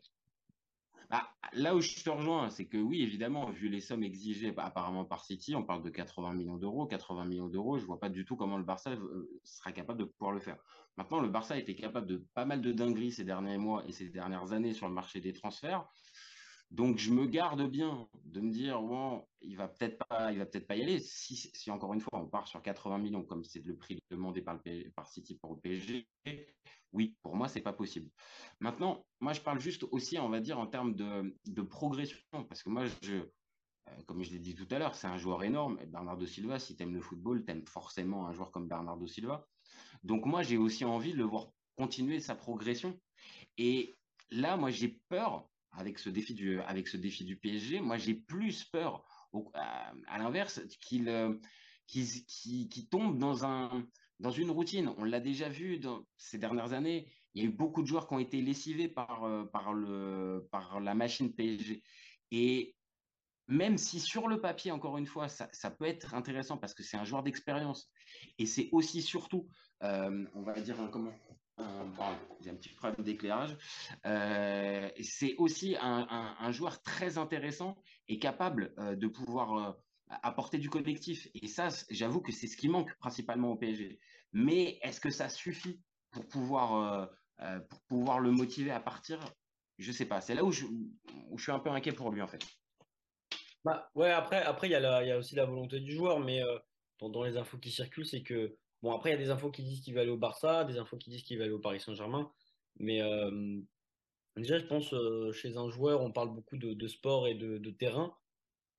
Bah, 1.12 1.28
là 1.52 1.74
où 1.74 1.80
je 1.80 2.02
te 2.02 2.08
rejoins, 2.08 2.48
c'est 2.48 2.66
que 2.66 2.78
oui, 2.78 3.02
évidemment, 3.02 3.50
vu 3.50 3.68
les 3.68 3.80
sommes 3.80 4.02
exigées 4.02 4.50
bah, 4.50 4.64
apparemment 4.64 5.04
par 5.04 5.24
City, 5.24 5.54
on 5.54 5.62
parle 5.62 5.82
de 5.82 5.90
80 5.90 6.32
millions 6.32 6.56
d'euros. 6.56 6.86
80 6.86 7.26
millions 7.26 7.48
d'euros, 7.48 7.78
je 7.78 7.84
vois 7.84 8.00
pas 8.00 8.08
du 8.08 8.24
tout 8.24 8.34
comment 8.34 8.56
le 8.56 8.64
Barça 8.64 8.92
euh, 8.92 9.30
sera 9.44 9.72
capable 9.72 10.00
de 10.00 10.04
pouvoir 10.04 10.32
le 10.32 10.40
faire. 10.40 10.56
Maintenant, 10.96 11.20
le 11.20 11.28
Barça 11.28 11.54
a 11.54 11.58
été 11.58 11.74
capable 11.74 12.06
de 12.06 12.24
pas 12.32 12.46
mal 12.46 12.62
de 12.62 12.72
dingueries 12.72 13.12
ces 13.12 13.24
derniers 13.24 13.58
mois 13.58 13.84
et 13.86 13.92
ces 13.92 14.08
dernières 14.08 14.52
années 14.52 14.72
sur 14.72 14.88
le 14.88 14.94
marché 14.94 15.20
des 15.20 15.34
transferts. 15.34 15.86
Donc, 16.72 16.96
je 16.96 17.12
me 17.12 17.26
garde 17.26 17.68
bien 17.68 18.08
de 18.24 18.40
me 18.40 18.50
dire, 18.50 18.80
bon, 18.80 19.26
il 19.42 19.58
va 19.58 19.68
peut-être 19.68 20.02
pas, 20.08 20.32
il 20.32 20.38
va 20.38 20.46
peut-être 20.46 20.66
pas 20.66 20.74
y 20.74 20.82
aller. 20.82 21.00
Si, 21.00 21.36
si, 21.36 21.70
encore 21.70 21.92
une 21.92 22.00
fois, 22.00 22.18
on 22.18 22.26
part 22.26 22.48
sur 22.48 22.62
80 22.62 22.96
millions, 22.96 23.22
comme 23.22 23.44
c'est 23.44 23.62
le 23.62 23.76
prix 23.76 23.98
demandé 24.10 24.40
par, 24.40 24.58
le, 24.64 24.90
par 24.92 25.06
City 25.06 25.36
pour 25.36 25.54
le 25.54 25.60
PSG, 25.60 26.08
oui, 26.92 27.14
pour 27.20 27.36
moi, 27.36 27.48
c'est 27.48 27.60
pas 27.60 27.74
possible. 27.74 28.10
Maintenant, 28.58 29.04
moi, 29.20 29.34
je 29.34 29.42
parle 29.42 29.60
juste 29.60 29.84
aussi, 29.90 30.18
on 30.18 30.30
va 30.30 30.40
dire, 30.40 30.58
en 30.58 30.66
termes 30.66 30.94
de, 30.94 31.62
progression, 31.62 32.16
parce 32.48 32.62
que 32.62 32.70
moi, 32.70 32.86
je, 33.02 33.16
euh, 33.16 34.02
comme 34.06 34.22
je 34.22 34.32
l'ai 34.32 34.38
dit 34.38 34.54
tout 34.54 34.68
à 34.70 34.78
l'heure, 34.78 34.94
c'est 34.94 35.06
un 35.06 35.18
joueur 35.18 35.44
énorme. 35.44 35.78
Bernardo 35.88 36.24
Silva, 36.24 36.58
si 36.58 36.74
tu 36.74 36.84
aimes 36.84 36.94
le 36.94 37.02
football, 37.02 37.44
tu 37.44 37.52
aimes 37.52 37.66
forcément 37.66 38.26
un 38.28 38.32
joueur 38.32 38.50
comme 38.50 38.66
Bernardo 38.66 39.06
Silva. 39.06 39.46
Donc, 40.04 40.24
moi, 40.24 40.42
j'ai 40.42 40.56
aussi 40.56 40.86
envie 40.86 41.12
de 41.12 41.18
le 41.18 41.24
voir 41.24 41.48
continuer 41.76 42.18
sa 42.18 42.34
progression. 42.34 42.98
Et 43.58 43.98
là, 44.30 44.56
moi, 44.56 44.70
j'ai 44.70 44.98
peur 45.10 45.51
avec 45.72 45.98
ce 45.98 46.10
défi 46.10 46.34
du, 46.34 46.60
avec 46.60 46.88
ce 46.88 46.96
défi 46.96 47.24
du 47.24 47.36
PSG, 47.36 47.80
moi 47.80 47.98
j'ai 47.98 48.14
plus 48.14 48.64
peur, 48.64 49.04
à, 49.54 50.18
l'inverse, 50.18 50.60
qu'il 50.80 51.08
euh, 51.08 51.34
qui, 51.86 52.88
tombe 52.90 53.18
dans, 53.18 53.44
un, 53.44 53.86
dans 54.20 54.30
une 54.30 54.50
routine. 54.50 54.92
On 54.96 55.04
l'a 55.04 55.20
déjà 55.20 55.48
vu 55.48 55.80
ces 56.16 56.38
dernières 56.38 56.72
années. 56.72 57.08
Il 57.34 57.42
y 57.42 57.46
a 57.46 57.48
eu 57.48 57.52
beaucoup 57.52 57.82
de 57.82 57.86
joueurs 57.86 58.06
qui 58.06 58.14
ont 58.14 58.18
été 58.18 58.40
lessivés 58.40 58.88
par, 58.88 59.24
euh, 59.24 59.44
par, 59.44 59.72
le, 59.72 60.48
par 60.50 60.80
la 60.80 60.94
machine 60.94 61.32
PSG. 61.34 61.82
Et 62.30 62.76
même 63.48 63.78
si 63.78 64.00
sur 64.00 64.28
le 64.28 64.40
papier, 64.40 64.70
encore 64.70 64.98
une 64.98 65.06
fois, 65.06 65.28
ça, 65.28 65.48
ça 65.52 65.70
peut 65.70 65.86
être 65.86 66.14
intéressant 66.14 66.56
parce 66.56 66.74
que 66.74 66.82
c'est 66.82 66.96
un 66.96 67.04
joueur 67.04 67.22
d'expérience 67.22 67.90
et 68.38 68.46
c'est 68.46 68.68
aussi 68.72 69.02
surtout, 69.02 69.48
euh, 69.82 70.26
on 70.34 70.42
va 70.42 70.60
dire, 70.60 70.76
comment, 70.90 71.12
j'ai 72.40 72.50
un 72.50 72.54
petit 72.54 72.70
problème 72.70 73.04
d'éclairage. 73.04 73.56
Euh, 74.06 74.88
c'est 75.00 75.34
aussi 75.36 75.76
un, 75.80 76.52
joueur 76.52 76.82
très 76.82 77.18
intéressant 77.18 77.76
et 78.08 78.18
capable 78.18 78.74
euh, 78.78 78.96
de 78.96 79.06
pouvoir 79.06 79.56
euh, 79.56 79.72
apporter 80.22 80.58
du 80.58 80.70
collectif. 80.70 81.28
Et 81.34 81.46
ça, 81.46 81.68
j'avoue 81.90 82.20
que 82.20 82.32
c'est 82.32 82.46
ce 82.46 82.56
qui 82.56 82.68
manque 82.68 82.94
principalement 82.98 83.52
au 83.52 83.56
PSG. 83.56 84.00
Mais 84.32 84.78
est-ce 84.82 85.00
que 85.00 85.10
ça 85.10 85.28
suffit 85.28 85.80
pour 86.10 86.26
pouvoir, 86.26 87.10
pour 87.68 87.80
pouvoir 87.82 88.18
le 88.18 88.30
motiver 88.30 88.70
à 88.70 88.80
partir? 88.80 89.20
Je 89.78 89.92
sais 89.92 90.06
pas. 90.06 90.20
C'est 90.20 90.34
là 90.34 90.44
où 90.44 90.52
je, 90.52 90.64
suis 91.36 91.52
un 91.52 91.58
peu 91.58 91.70
inquiet 91.70 91.92
pour 91.92 92.10
lui, 92.10 92.22
en 92.22 92.28
fait. 92.28 92.42
Bah, 93.64 93.90
ouais, 93.94 94.10
après, 94.10 94.42
après 94.42 94.68
il 94.68 94.72
y, 94.72 94.74
a 94.74 95.18
aussi 95.18 95.34
la 95.34 95.44
volonté 95.44 95.80
du 95.80 95.92
joueur, 95.92 96.18
mais 96.18 96.42
dans, 97.00 97.22
les 97.22 97.36
infos 97.36 97.58
qui 97.58 97.70
circulent, 97.70 98.06
c'est 98.06 98.22
que 98.22 98.56
Bon, 98.82 98.92
après, 98.92 99.10
il 99.10 99.12
y 99.12 99.16
a 99.16 99.18
des 99.18 99.30
infos 99.30 99.50
qui 99.50 99.62
disent 99.62 99.80
qu'il 99.80 99.94
va 99.94 100.00
aller 100.00 100.10
au 100.10 100.16
Barça, 100.16 100.64
des 100.64 100.78
infos 100.78 100.96
qui 100.96 101.10
disent 101.10 101.22
qu'il 101.22 101.38
va 101.38 101.44
aller 101.44 101.52
au 101.52 101.60
Paris 101.60 101.80
Saint-Germain. 101.80 102.30
Mais 102.78 103.00
euh, 103.00 103.60
déjà, 104.36 104.58
je 104.58 104.66
pense, 104.66 104.92
euh, 104.92 105.32
chez 105.32 105.56
un 105.56 105.68
joueur, 105.70 106.00
on 106.02 106.10
parle 106.10 106.34
beaucoup 106.34 106.56
de, 106.56 106.88
sport 106.88 107.28
et 107.28 107.34
de, 107.34 107.70
terrain. 107.70 108.14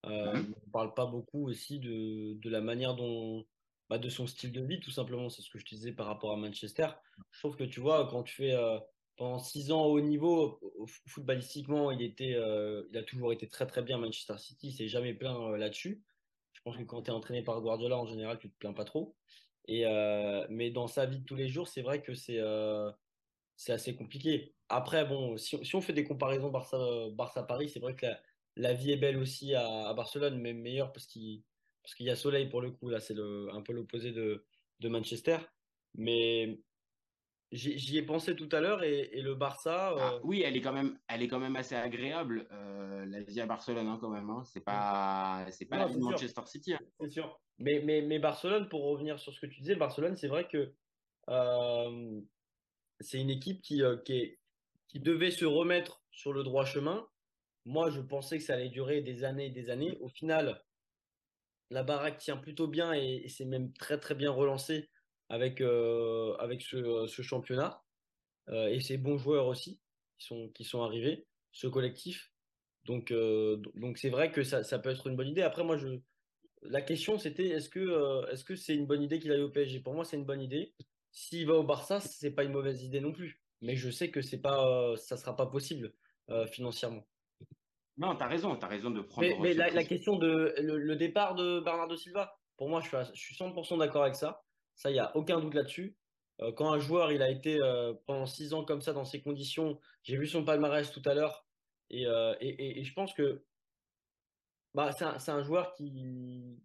Euh, 0.05 0.33
mmh 0.33 0.53
on 0.57 0.65
ne 0.67 0.71
parle 0.71 0.93
pas 0.93 1.05
beaucoup 1.05 1.47
aussi 1.47 1.79
de, 1.79 2.33
de 2.33 2.49
la 2.49 2.59
manière 2.59 2.95
dont, 2.95 3.45
bah, 3.89 3.97
de 3.97 4.09
son 4.09 4.27
style 4.27 4.51
de 4.51 4.61
vie, 4.61 4.81
tout 4.81 4.91
simplement. 4.91 5.29
C'est 5.29 5.41
ce 5.41 5.49
que 5.49 5.57
je 5.57 5.63
te 5.63 5.73
disais 5.75 5.93
par 5.93 6.07
rapport 6.07 6.33
à 6.33 6.37
Manchester. 6.37 6.87
Je 7.31 7.39
trouve 7.39 7.55
que 7.55 7.63
tu 7.63 7.79
vois, 7.79 8.05
quand 8.09 8.23
tu 8.23 8.35
fais 8.35 8.53
euh, 8.53 8.77
pendant 9.15 9.39
six 9.39 9.71
ans 9.71 9.85
au 9.85 10.01
niveau, 10.01 10.59
footballistiquement, 11.07 11.91
il, 11.91 12.01
était, 12.01 12.31
il 12.31 12.97
a 12.97 13.03
toujours 13.03 13.31
été 13.31 13.47
très 13.47 13.67
très 13.67 13.83
bien 13.83 13.97
Manchester 13.97 14.37
City. 14.37 14.67
Il 14.67 14.73
s'est 14.73 14.89
jamais 14.89 15.13
plaint 15.13 15.55
là-dessus. 15.55 16.03
Je 16.51 16.61
pense 16.63 16.75
que 16.75 16.83
quand 16.83 17.03
tu 17.03 17.11
es 17.11 17.13
entraîné 17.13 17.41
par 17.41 17.61
Guardiola, 17.61 17.97
en 17.97 18.05
général, 18.05 18.37
tu 18.39 18.49
te 18.49 18.57
plains 18.57 18.73
pas 18.73 18.85
trop. 18.85 19.15
Et, 19.67 19.85
mais 20.49 20.71
dans 20.71 20.87
sa 20.87 21.05
vie 21.05 21.19
de 21.19 21.25
tous 21.25 21.35
les 21.35 21.47
jours, 21.47 21.67
c'est 21.67 21.81
vrai 21.81 22.01
que 22.01 22.13
c'est 22.13 22.39
c'est 23.55 23.73
assez 23.73 23.95
compliqué. 23.95 24.53
Après, 24.69 25.05
bon, 25.05 25.37
si, 25.37 25.75
on 25.75 25.81
fait 25.81 25.93
des 25.93 26.03
comparaisons 26.03 26.49
Barça-Paris, 26.49 27.15
Barça 27.15 27.47
c'est 27.67 27.79
vrai 27.79 27.95
que 27.95 28.05
la, 28.55 28.73
vie 28.73 28.91
est 28.91 28.97
belle 28.97 29.17
aussi 29.17 29.53
à, 29.55 29.93
Barcelone, 29.93 30.39
mais 30.39 30.53
meilleure 30.53 30.91
parce 30.91 31.05
qu'il 31.07 31.43
qu'il 31.97 32.05
y 32.05 32.09
a 32.09 32.15
soleil 32.15 32.49
pour 32.49 32.61
le 32.61 32.71
coup. 32.71 32.89
Là, 32.89 32.99
c'est 32.99 33.15
un 33.17 33.61
peu 33.61 33.73
l'opposé 33.73 34.11
de, 34.11 34.45
de, 34.79 34.89
Manchester. 34.89 35.37
Mais 35.95 36.59
j'y 37.53 37.97
ai 37.97 38.03
pensé 38.03 38.35
tout 38.35 38.49
à 38.51 38.59
l'heure 38.59 38.83
et, 38.83 39.09
et, 39.13 39.21
le 39.21 39.35
Barça. 39.35 39.95
Ah, 39.97 40.13
euh, 40.13 40.19
oui, 40.23 40.41
elle 40.41 40.57
est 40.57 40.61
quand 40.61 40.73
même, 40.73 40.97
elle 41.07 41.21
est 41.21 41.27
quand 41.27 41.39
même 41.39 41.55
assez 41.55 41.75
agréable 41.75 42.47
euh, 42.51 43.05
la 43.05 43.21
vie 43.21 43.39
à 43.41 43.45
Barcelone 43.45 43.87
hein, 43.87 43.97
quand 44.01 44.09
même. 44.09 44.29
Hein. 44.29 44.43
C'est 44.45 44.63
pas, 44.63 45.45
c'est 45.51 45.65
pas 45.65 45.77
la 45.77 45.87
vie 45.87 45.95
de 45.95 46.01
Manchester 46.01 46.41
City. 46.45 46.73
Hein. 46.73 46.79
C'est 46.99 47.09
sûr. 47.09 47.39
Mais, 47.59 47.81
mais, 47.83 48.01
mais, 48.01 48.19
Barcelone, 48.19 48.67
pour 48.69 48.83
revenir 48.83 49.19
sur 49.19 49.33
ce 49.33 49.39
que 49.39 49.45
tu 49.45 49.61
disais, 49.61 49.75
Barcelone, 49.75 50.15
c'est 50.15 50.27
vrai 50.27 50.47
que 50.47 50.73
euh, 51.29 52.21
c'est 52.99 53.21
une 53.21 53.29
équipe 53.29 53.61
qui, 53.61 53.81
qui, 54.05 54.37
qui 54.87 54.99
devait 54.99 55.31
se 55.31 55.45
remettre 55.45 56.03
sur 56.11 56.33
le 56.33 56.43
droit 56.43 56.65
chemin. 56.65 57.07
Moi, 57.65 57.89
je 57.89 58.01
pensais 58.01 58.37
que 58.37 58.43
ça 58.43 58.55
allait 58.55 58.69
durer 58.69 59.01
des 59.01 59.23
années 59.23 59.47
et 59.47 59.51
des 59.51 59.69
années. 59.69 59.97
Au 60.01 60.09
final, 60.09 60.61
la 61.69 61.83
baraque 61.83 62.17
tient 62.17 62.37
plutôt 62.37 62.67
bien 62.67 62.93
et, 62.93 63.27
c'est 63.29 63.45
même 63.45 63.73
très 63.73 63.99
très 63.99 64.15
bien 64.15 64.31
relancé 64.31 64.89
avec, 65.33 65.61
euh, 65.61 66.35
avec 66.35 66.61
ce, 66.61 67.07
ce 67.07 67.21
championnat 67.23 67.81
euh, 68.49 68.67
et 68.67 68.79
ces 68.79 68.97
bons 68.97 69.17
joueurs 69.17 69.47
aussi 69.47 69.79
qui 70.19 70.27
sont, 70.27 70.49
qui 70.49 70.63
sont 70.63 70.83
arrivés, 70.83 71.25
ce 71.51 71.65
collectif. 71.65 72.31
Donc 72.85 73.09
euh, 73.09 73.57
donc 73.75 73.97
c'est 73.97 74.11
vrai 74.11 74.31
que 74.31 74.43
ça, 74.43 74.63
ça, 74.63 74.77
peut 74.77 74.91
être 74.91 75.07
une 75.07 75.15
bonne 75.15 75.29
idée. 75.29 75.41
Après 75.41 75.63
moi 75.63 75.75
je 75.75 75.87
la 76.61 76.81
question 76.81 77.17
c'était 77.17 77.47
est-ce 77.47 77.67
que 77.67 78.31
est-ce 78.31 78.43
que 78.43 78.55
c'est 78.55 78.75
une 78.75 78.85
bonne 78.85 79.01
idée 79.01 79.19
qu'il 79.19 79.31
aille 79.31 79.41
au 79.41 79.49
PSG 79.49 79.79
Pour 79.79 79.95
moi 79.95 80.05
c'est 80.05 80.17
une 80.17 80.25
bonne 80.25 80.41
idée. 80.41 80.75
S'il 81.11 81.47
va 81.47 81.55
au 81.55 81.63
Barça 81.63 81.99
c'est 81.99 82.31
pas 82.31 82.43
une 82.43 82.51
mauvaise 82.51 82.83
idée 82.83 83.01
non 83.01 83.11
plus. 83.11 83.41
Mais 83.61 83.75
je 83.75 83.89
sais 83.89 84.11
que 84.11 84.21
c'est 84.21 84.41
pas 84.41 84.95
ça 84.97 85.17
sera 85.17 85.35
pas 85.35 85.47
possible 85.47 85.93
financièrement. 86.51 87.07
Non, 87.97 88.15
tu 88.15 88.23
as 88.23 88.27
raison, 88.27 88.55
tu 88.55 88.65
as 88.65 88.67
raison 88.67 88.91
de 88.91 89.01
prendre. 89.01 89.39
Mais, 89.41 89.53
la, 89.53 89.83
question 89.83 90.17
de 90.17 90.53
le, 90.59 90.95
départ 90.95 91.35
de 91.35 91.59
Bernardo 91.59 91.95
Silva, 91.95 92.35
pour 92.57 92.69
moi, 92.69 92.81
je 92.81 92.87
suis, 93.13 93.35
100% 93.35 93.77
d'accord 93.79 94.03
avec 94.03 94.15
ça. 94.15 94.43
Ça, 94.75 94.89
il 94.89 94.93
n'y 94.93 94.99
a 94.99 95.15
aucun 95.15 95.39
doute 95.39 95.53
là-dessus. 95.53 95.95
Euh, 96.41 96.51
quand 96.51 96.71
un 96.71 96.79
joueur, 96.79 97.11
il 97.11 97.21
a 97.21 97.29
été 97.29 97.61
euh, 97.61 97.93
pendant 98.05 98.25
six 98.25 98.53
ans 98.53 98.63
comme 98.63 98.81
ça, 98.81 98.93
dans 98.93 99.05
ces 99.05 99.21
conditions, 99.21 99.79
j'ai 100.03 100.17
vu 100.17 100.27
son 100.27 100.43
palmarès 100.43 100.91
tout 100.91 101.01
à 101.05 101.13
l'heure, 101.13 101.45
et, 101.89 102.07
euh, 102.07 102.33
je 102.41 102.93
pense 102.93 103.13
que 103.13 103.43
bah, 104.73 104.91
c'est 104.91 105.31
un, 105.31 105.43
joueur 105.43 105.73
qui. 105.75 106.59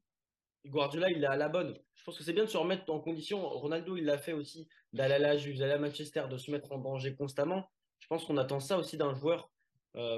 Guardiola, 0.66 1.10
il 1.10 1.22
est 1.22 1.26
à 1.26 1.36
la 1.36 1.48
bonne. 1.48 1.78
Je 1.94 2.04
pense 2.04 2.16
que 2.16 2.24
c'est 2.24 2.32
bien 2.32 2.44
de 2.44 2.48
se 2.48 2.56
remettre 2.56 2.90
en 2.90 3.00
condition. 3.00 3.46
Ronaldo, 3.48 3.96
il 3.96 4.04
l'a 4.04 4.18
fait 4.18 4.32
aussi, 4.32 4.68
d'aller 4.92 5.14
à 5.14 5.18
la 5.18 5.36
Juve, 5.36 5.58
d'aller 5.58 5.74
à 5.74 5.78
Manchester, 5.78 6.24
de 6.30 6.38
se 6.38 6.50
mettre 6.50 6.72
en 6.72 6.78
danger 6.78 7.14
constamment. 7.14 7.70
Je 8.00 8.06
pense 8.06 8.24
qu'on 8.24 8.36
attend 8.38 8.60
ça 8.60 8.78
aussi 8.78 8.96
d'un 8.96 9.14
joueur 9.14 9.50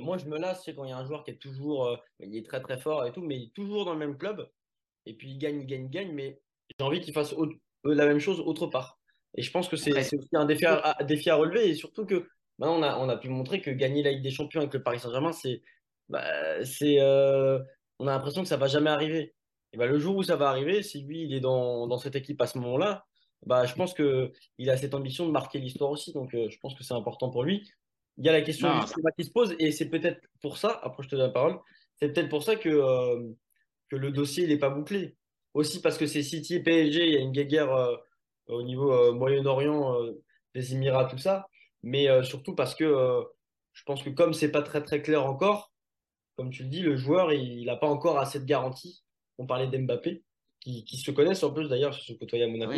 moi, 0.02 0.18
je 0.18 0.26
me 0.26 0.36
lasse, 0.36 0.68
quand 0.76 0.84
il 0.84 0.90
y 0.90 0.92
a 0.92 0.98
un 0.98 1.06
joueur 1.06 1.24
qui 1.24 1.30
est 1.30 1.38
toujours, 1.38 1.96
il 2.18 2.36
est 2.36 2.46
très 2.46 2.60
très 2.60 2.78
fort 2.78 3.06
et 3.06 3.12
tout, 3.12 3.22
mais 3.22 3.38
il 3.38 3.44
est 3.44 3.54
toujours 3.54 3.86
dans 3.86 3.94
le 3.94 3.98
même 3.98 4.18
club. 4.18 4.46
Et 5.06 5.14
puis 5.14 5.30
il 5.30 5.38
gagne, 5.38 5.60
il 5.60 5.66
gagne, 5.66 5.84
il 5.84 5.90
gagne, 5.90 6.12
mais 6.12 6.40
j'ai 6.78 6.84
envie 6.84 7.00
qu'il 7.00 7.12
fasse 7.12 7.32
euh, 7.32 7.60
la 7.84 8.06
même 8.06 8.18
chose 8.18 8.40
autre 8.40 8.66
part. 8.66 8.98
Et 9.36 9.42
je 9.42 9.50
pense 9.50 9.68
que 9.68 9.76
c'est 9.76 9.96
aussi 9.96 10.28
un 10.32 10.44
défi 10.44 10.66
à, 10.66 10.96
défi 11.04 11.30
à, 11.30 11.36
relever. 11.36 11.68
Et 11.68 11.74
surtout 11.74 12.04
que 12.04 12.26
maintenant, 12.58 12.78
on 12.78 12.82
a, 12.82 12.98
on 12.98 13.08
a 13.08 13.16
pu 13.16 13.28
montrer 13.28 13.60
que 13.60 13.70
gagner 13.70 14.02
la 14.02 14.10
Ligue 14.12 14.22
des 14.22 14.30
Champions 14.30 14.60
avec 14.60 14.74
le 14.74 14.82
Paris 14.82 14.98
Saint-Germain, 14.98 15.32
c'est, 15.32 15.62
bah, 16.08 16.24
c'est, 16.64 17.00
on 17.00 18.06
a 18.06 18.12
l'impression 18.12 18.42
que 18.42 18.48
ça 18.48 18.56
va 18.56 18.66
jamais 18.66 18.90
arriver. 18.90 19.34
Et 19.72 19.76
bah, 19.76 19.86
le 19.86 19.98
jour 19.98 20.16
où 20.16 20.22
ça 20.22 20.36
va 20.36 20.48
arriver, 20.48 20.82
si 20.82 21.02
lui, 21.02 21.22
il 21.22 21.34
est 21.34 21.40
dans, 21.40 21.86
dans 21.86 21.98
cette 21.98 22.16
équipe 22.16 22.40
à 22.40 22.46
ce 22.46 22.58
moment-là, 22.58 23.04
bah, 23.46 23.64
je 23.66 23.74
pense 23.74 23.94
qu'il 23.94 24.70
a 24.70 24.76
cette 24.76 24.94
ambition 24.94 25.26
de 25.26 25.30
marquer 25.30 25.58
l'histoire 25.60 25.90
aussi. 25.90 26.12
Donc, 26.12 26.30
je 26.32 26.58
pense 26.60 26.74
que 26.74 26.82
c'est 26.82 26.94
important 26.94 27.30
pour 27.30 27.44
lui 27.44 27.70
il 28.20 28.26
y 28.26 28.28
a 28.28 28.32
la 28.32 28.42
question 28.42 28.68
qui 29.18 29.24
se 29.24 29.30
pose 29.30 29.56
et 29.58 29.72
c'est 29.72 29.88
peut-être 29.88 30.20
pour 30.42 30.58
ça, 30.58 30.78
après 30.82 31.02
je 31.02 31.08
te 31.08 31.16
donne 31.16 31.26
la 31.26 31.32
parole, 31.32 31.58
c'est 31.96 32.12
peut-être 32.12 32.28
pour 32.28 32.42
ça 32.42 32.54
que, 32.54 32.68
euh, 32.68 33.32
que 33.88 33.96
le 33.96 34.10
dossier 34.10 34.46
n'est 34.46 34.58
pas 34.58 34.68
bouclé. 34.68 35.16
Aussi 35.54 35.80
parce 35.80 35.98
que 35.98 36.06
c'est 36.06 36.22
City 36.22 36.56
et 36.56 36.62
PSG, 36.62 37.06
il 37.06 37.12
y 37.12 37.16
a 37.16 37.20
une 37.20 37.32
guerre 37.32 37.72
euh, 37.72 37.96
au 38.46 38.62
niveau 38.62 38.92
euh, 38.92 39.12
Moyen-Orient, 39.12 39.96
des 40.54 40.74
Émirats, 40.74 41.06
tout 41.06 41.18
ça. 41.18 41.48
Mais 41.82 42.08
surtout 42.24 42.54
parce 42.54 42.74
que 42.74 43.24
je 43.72 43.82
pense 43.84 44.02
que 44.02 44.10
comme 44.10 44.34
c'est 44.34 44.50
pas 44.50 44.62
très 44.62 44.82
très 44.82 45.00
clair 45.00 45.24
encore, 45.24 45.72
comme 46.36 46.50
tu 46.50 46.64
le 46.64 46.68
dis, 46.68 46.80
le 46.80 46.96
joueur, 46.96 47.32
il 47.32 47.64
n'a 47.66 47.76
pas 47.76 47.88
encore 47.88 48.18
assez 48.18 48.40
de 48.40 48.44
garantie. 48.44 49.02
On 49.38 49.46
parlait 49.46 49.66
d'Mbappé, 49.66 50.22
qui, 50.60 50.84
qui, 50.84 50.98
se 50.98 51.10
connaissent 51.10 51.42
en 51.42 51.52
plus 51.52 51.68
d'ailleurs, 51.68 51.94
se 51.94 52.12
côtoyer 52.12 52.44
à 52.44 52.48
Monaco. 52.48 52.72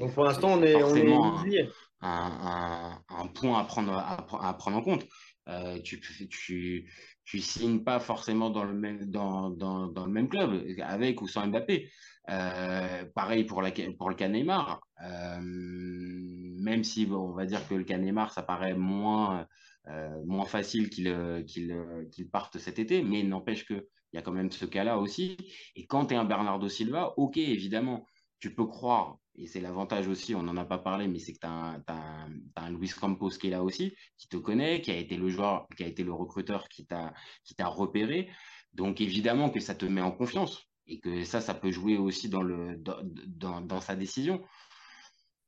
Donc 0.00 0.14
pour 0.14 0.24
l'instant, 0.24 0.52
on 0.52 0.62
est, 0.62 0.74
on 0.74 0.94
est 0.96 1.68
un, 2.00 3.00
un, 3.08 3.26
point 3.28 3.60
à 3.60 3.64
prendre, 3.64 3.96
à, 3.96 4.54
prendre 4.54 4.76
en 4.76 4.82
compte. 4.82 5.06
Euh, 5.48 5.80
tu, 5.80 6.00
tu, 6.00 6.90
tu 7.24 7.38
signes 7.40 7.82
pas 7.82 8.00
forcément 8.00 8.50
dans 8.50 8.64
le 8.64 8.74
même, 8.74 9.10
dans, 9.10 9.50
dans, 9.50 9.86
dans 9.86 10.06
le 10.06 10.12
même 10.12 10.28
club, 10.28 10.64
avec 10.82 11.22
ou 11.22 11.28
sans 11.28 11.46
Mbappé. 11.46 11.90
Euh, 12.28 13.04
pareil 13.14 13.44
pour, 13.44 13.62
le 13.62 13.70
cas 14.14 14.28
Neymar. 14.28 14.80
Euh, 15.02 15.40
même 15.40 16.84
si 16.84 17.08
on 17.10 17.32
va 17.32 17.46
dire 17.46 17.66
que 17.66 17.74
le 17.74 17.84
cas 17.84 17.98
Neymar, 17.98 18.32
ça 18.32 18.42
paraît 18.42 18.74
moins, 18.74 19.46
euh, 19.88 20.44
facile 20.46 20.90
qu'il 20.90 22.30
parte 22.30 22.58
cet 22.58 22.78
été, 22.78 23.02
mais 23.02 23.22
n'empêche 23.22 23.66
qu'il 23.66 23.84
y 24.12 24.18
a 24.18 24.22
quand 24.22 24.32
même 24.32 24.50
ce 24.50 24.66
cas-là 24.66 24.98
aussi. 24.98 25.36
Et 25.76 25.86
quand 25.86 26.06
tu 26.06 26.14
es 26.14 26.16
un 26.16 26.24
Bernardo 26.24 26.68
Silva, 26.68 27.14
ok, 27.16 27.38
évidemment, 27.38 28.06
tu 28.40 28.54
peux 28.54 28.66
croire 28.66 29.18
et 29.38 29.46
c'est 29.46 29.60
l'avantage 29.60 30.08
aussi, 30.08 30.34
on 30.34 30.42
n'en 30.42 30.56
a 30.56 30.64
pas 30.64 30.78
parlé, 30.78 31.06
mais 31.06 31.20
c'est 31.20 31.32
que 31.32 31.38
tu 31.38 31.46
as, 31.46 32.26
un 32.56 32.70
Luis 32.70 32.90
Campos 32.90 33.30
qui 33.30 33.46
est 33.46 33.50
là 33.50 33.62
aussi, 33.62 33.94
qui 34.16 34.28
te 34.28 34.36
connaît, 34.36 34.80
qui 34.80 34.90
a 34.90 34.96
été 34.96 35.16
le 35.16 35.28
joueur, 35.28 35.68
qui 35.76 35.84
a 35.84 35.86
été 35.86 36.02
le 36.02 36.12
recruteur 36.12 36.68
qui 36.68 36.84
t'a 36.84 37.66
repéré. 37.66 38.28
Donc 38.74 39.00
évidemment 39.00 39.50
que 39.50 39.60
ça 39.60 39.76
te 39.76 39.86
met 39.86 40.00
en 40.00 40.10
confiance 40.10 40.67
et 40.88 41.00
que 41.00 41.24
ça, 41.24 41.40
ça 41.40 41.54
peut 41.54 41.70
jouer 41.70 41.96
aussi 41.98 42.28
dans, 42.28 43.80
sa 43.80 43.94
décision. 43.94 44.42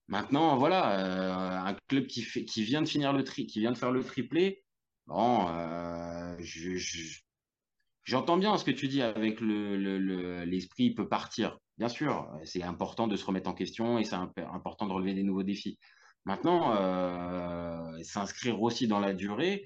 Maintenant, 0.09 0.57
voilà, 0.57 0.99
euh, 0.99 1.71
un 1.71 1.77
club 1.89 2.07
qui, 2.07 2.23
vient 2.65 2.83
de 2.83 2.89
finir 2.89 3.13
le 3.13 3.23
qui 3.23 3.61
vient 3.61 3.73
de 3.73 3.79
faire 3.79 3.93
le 3.93 4.05
triplé, 4.05 4.65
bon, 5.07 5.47
euh, 5.49 6.37
j'entends 8.05 8.37
bien 8.37 8.57
ce 8.59 8.65
que 8.65 8.71
tu 8.73 8.89
dis 8.89 9.03
avec 9.03 9.41
l'esprit 9.41 10.89
le, 10.89 10.95
peut 10.95 11.09
partir. 11.09 11.59
Bien 11.79 11.89
sûr, 11.89 12.29
c'est 12.45 12.63
important 12.63 13.07
de 13.07 13.17
se 13.17 13.25
remettre 13.25 13.49
en 13.49 13.55
question 13.55 13.99
et 13.99 14.05
c'est 14.05 14.17
important 14.17 14.87
de 14.87 14.93
relever 14.93 15.15
des 15.15 15.23
nouveaux 15.23 15.45
défis. 15.45 15.79
Maintenant, 16.27 16.75
euh, 16.77 18.03
s'inscrire 18.03 18.61
aussi 18.61 18.87
dans 18.87 19.01
la 19.01 19.15
durée, 19.15 19.65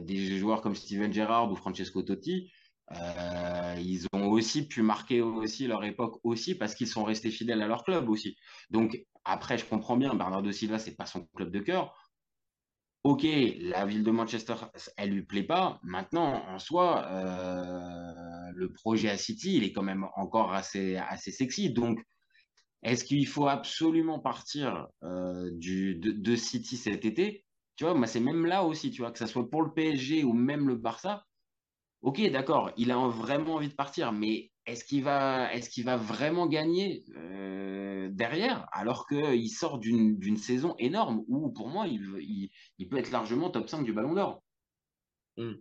des 0.00 0.38
joueurs 0.38 0.62
comme 0.62 0.74
Steven 0.74 1.12
Gerrard 1.12 1.52
ou 1.52 1.54
Francesco 1.54 2.02
Totti, 2.02 2.50
euh, 2.92 3.76
ils 3.78 4.06
ont 4.12 4.26
aussi 4.28 4.68
pu 4.68 4.82
marquer 4.82 5.20
aussi 5.22 5.66
leur 5.66 5.84
époque 5.84 6.20
aussi 6.22 6.54
parce 6.54 6.74
qu'ils 6.74 6.88
sont 6.88 7.04
restés 7.04 7.30
fidèles 7.30 7.62
à 7.62 7.66
leur 7.66 7.84
club 7.84 8.08
aussi. 8.08 8.36
Donc 8.70 8.98
après, 9.24 9.58
je 9.58 9.64
comprends 9.64 9.96
bien, 9.96 10.14
Bernardo 10.14 10.52
Silva, 10.52 10.78
c'est 10.78 10.96
pas 10.96 11.06
son 11.06 11.26
club 11.34 11.50
de 11.50 11.60
cœur, 11.60 11.94
ok, 13.04 13.26
la 13.60 13.84
ville 13.84 14.02
de 14.02 14.10
Manchester, 14.10 14.54
elle 14.96 15.10
lui 15.10 15.22
plaît 15.22 15.42
pas. 15.44 15.78
Maintenant, 15.82 16.42
en 16.48 16.58
soi, 16.58 17.06
euh, 17.10 18.52
le 18.54 18.72
projet 18.72 19.10
à 19.10 19.18
City, 19.18 19.56
il 19.56 19.64
est 19.64 19.72
quand 19.72 19.82
même 19.82 20.06
encore 20.16 20.52
assez, 20.54 20.96
assez 20.96 21.30
sexy. 21.30 21.70
Donc, 21.70 22.02
est-ce 22.82 23.04
qu'il 23.04 23.26
faut 23.28 23.46
absolument 23.46 24.18
partir 24.20 24.88
euh, 25.04 25.50
du, 25.52 25.96
de, 25.96 26.36
City 26.36 26.76
cet 26.76 27.04
été? 27.04 27.44
Tu 27.76 27.84
vois, 27.84 28.06
c'est 28.06 28.20
même 28.20 28.46
là 28.46 28.64
aussi, 28.64 28.90
tu 28.90 29.02
vois, 29.02 29.12
que 29.12 29.18
ce 29.18 29.26
soit 29.26 29.48
pour 29.50 29.62
le 29.62 29.72
PSG 29.72 30.24
ou 30.24 30.32
même 30.32 30.66
le 30.68 30.76
Barça. 30.76 31.24
Ok, 32.04 32.20
d'accord, 32.30 32.70
il 32.76 32.90
a 32.90 32.98
vraiment 33.08 33.54
envie 33.54 33.70
de 33.70 33.74
partir, 33.74 34.12
mais 34.12 34.50
est-ce 34.66 34.84
qu'il 34.84 35.02
va, 35.02 35.50
est 35.54 35.66
qu'il 35.70 35.86
va 35.86 35.96
vraiment 35.96 36.46
gagner 36.46 37.02
euh, 37.16 38.10
derrière 38.12 38.68
alors 38.72 39.06
qu'il 39.06 39.48
sort 39.48 39.78
d'une 39.78 40.36
saison 40.36 40.74
énorme 40.78 41.24
où 41.28 41.50
pour 41.50 41.68
moi 41.68 41.86
il, 41.86 42.50
il, 42.76 42.88
peut 42.90 42.98
être 42.98 43.10
largement 43.10 43.48
top 43.48 43.70
5 43.70 43.84
du 43.84 43.94
Ballon 43.94 44.12
d'Or? 44.12 44.42
Hmm. 45.38 45.54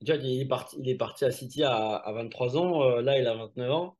il 0.00 0.10
est, 0.40 0.46
parti, 0.46 0.76
il 0.78 0.88
est 0.88 0.96
parti 0.96 1.24
à 1.24 1.32
City 1.32 1.64
à, 1.64 2.04
23 2.06 2.56
ans, 2.56 2.82
euh, 2.84 3.02
là 3.02 3.18
il 3.18 3.26
a 3.26 3.34
29 3.34 3.70
ans. 3.72 3.98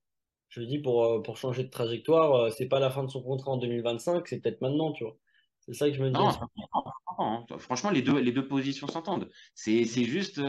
Je 0.51 0.61
dis 0.63 0.79
pour, 0.79 1.05
euh, 1.05 1.23
pour 1.23 1.39
changer 1.39 1.65
de 1.65 1.71
trajectoire, 1.71 2.53
c'est 2.53 2.69
pas 2.69 2.79
la 2.79 2.91
fin 2.91 3.03
de 3.03 3.11
son 3.11 3.21
contrat 3.21 3.51
en 3.51 3.57
2025, 3.57 4.29
c'est 4.29 4.39
peut-être 4.41 4.61
maintenant, 4.61 4.93
tu 4.93 5.03
vois. 5.03 5.17
C'est 5.59 5.75
ça 5.75 5.89
que 5.91 5.97
je 5.97 6.05
me 6.05 6.11
dis. 6.11 6.21
Non, 7.19 7.59
franchement, 7.59 7.91
les 7.91 8.03
deux, 8.03 8.21
les 8.21 8.31
deux 8.31 8.47
positions 8.47 8.87
s'entendent. 8.87 9.29
C'est 9.55 9.85
juste 10.05 10.41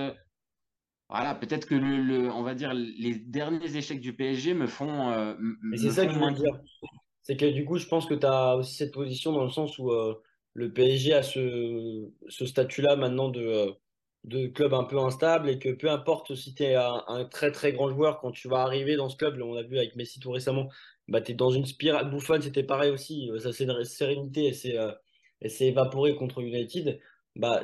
Voilà, 1.09 1.35
peut-être 1.35 1.67
que 1.67 1.75
le, 1.75 2.31
on 2.31 2.41
va 2.41 2.55
dire 2.55 2.73
les 2.73 3.15
derniers 3.15 3.75
échecs 3.75 4.01
du 4.01 4.15
PSG 4.15 4.53
me 4.55 4.65
font. 4.65 5.11
Euh, 5.11 5.35
c'est 5.75 5.91
ça 5.91 6.05
que 6.05 6.13
je 6.13 6.19
veux 6.19 6.31
dire. 6.31 6.59
C'est 7.21 7.37
que 7.37 7.45
du 7.45 7.63
coup, 7.65 7.77
je 7.77 7.87
pense 7.87 8.07
que 8.07 8.15
tu 8.15 8.25
as 8.25 8.55
aussi 8.55 8.75
cette 8.75 8.93
position 8.93 9.31
dans 9.31 9.43
le 9.43 9.49
sens 9.49 9.77
où 9.77 9.91
euh, 9.91 10.15
le 10.53 10.73
PSG 10.73 11.13
a 11.13 11.23
ce, 11.23 12.09
ce 12.27 12.45
statut-là 12.45 12.95
maintenant 12.95 13.29
de, 13.29 13.41
euh, 13.41 13.71
de 14.23 14.47
club 14.47 14.73
un 14.73 14.83
peu 14.83 14.99
instable 14.99 15.49
et 15.49 15.59
que 15.59 15.69
peu 15.69 15.89
importe 15.89 16.35
si 16.35 16.55
tu 16.55 16.63
es 16.63 16.75
un, 16.75 17.25
très 17.31 17.51
très 17.51 17.71
grand 17.71 17.89
joueur, 17.89 18.19
quand 18.19 18.31
tu 18.31 18.47
vas 18.47 18.61
arriver 18.61 18.95
dans 18.95 19.09
ce 19.09 19.15
club, 19.17 19.39
on 19.41 19.53
l'a 19.53 19.63
vu 19.63 19.77
avec 19.77 19.95
Messi 19.95 20.19
tout 20.19 20.31
récemment, 20.31 20.69
bah, 21.07 21.21
tu 21.21 21.31
es 21.31 21.35
dans 21.35 21.51
une 21.51 21.65
spirale. 21.65 22.09
Buffon, 22.09 22.41
c'était 22.41 22.63
pareil 22.63 22.91
aussi. 22.91 23.29
Ça, 23.39 23.53
c'est 23.53 23.65
une 23.65 23.83
sérénité 23.83 24.47
et 25.41 25.49
c'est 25.49 25.67
évaporé 25.67 26.15
contre 26.15 26.41
United 26.41 26.99
bah, 27.35 27.63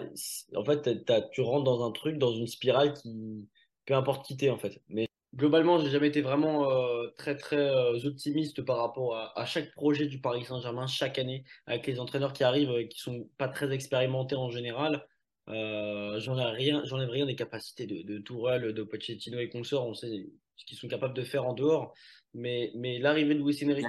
en 0.55 0.63
fait, 0.65 1.05
tu 1.31 1.41
rentres 1.41 1.63
dans 1.63 1.85
un 1.85 1.91
truc, 1.91 2.17
dans 2.17 2.33
une 2.33 2.47
spirale 2.47 2.93
qui, 2.93 3.47
peu 3.85 3.93
importe 3.93 4.25
qui 4.25 4.37
t'es, 4.37 4.49
en 4.49 4.57
fait. 4.57 4.81
Mais 4.89 5.07
globalement, 5.35 5.79
j'ai 5.79 5.89
jamais 5.89 6.07
été 6.07 6.21
vraiment 6.21 6.69
euh, 6.69 7.07
très, 7.17 7.35
très 7.37 7.57
euh, 7.57 7.97
optimiste 8.05 8.61
par 8.63 8.77
rapport 8.77 9.15
à, 9.15 9.45
chaque 9.45 9.71
projet 9.73 10.07
du 10.07 10.19
Paris 10.19 10.45
Saint-Germain, 10.45 10.87
chaque 10.87 11.19
année, 11.19 11.45
avec 11.65 11.87
les 11.87 11.99
entraîneurs 11.99 12.33
qui 12.33 12.43
arrivent 12.43 12.71
et 12.71 12.87
qui 12.87 12.99
sont 12.99 13.29
pas 13.37 13.47
très 13.47 13.71
expérimentés 13.71 14.35
en 14.35 14.49
général. 14.49 15.05
Euh, 15.49 16.19
j'en 16.19 16.37
ai 16.37 16.45
rien, 16.45 16.83
rien 16.85 17.25
des 17.25 17.35
capacités 17.35 17.87
de, 17.87 18.01
de 18.03 18.19
Tourelle, 18.19 18.73
de 18.73 18.83
Pochettino 18.83 19.39
et 19.39 19.49
consorts. 19.49 19.87
On 19.87 19.93
sait 19.93 20.29
ce 20.55 20.65
qu'ils 20.65 20.77
sont 20.77 20.87
capables 20.87 21.13
de 21.13 21.23
faire 21.23 21.45
en 21.45 21.53
dehors. 21.53 21.93
Mais, 22.33 22.71
mais 22.75 22.99
l'arrivée 22.99 23.35
de 23.35 23.39
Luis 23.39 23.59
Enrique, 23.65 23.87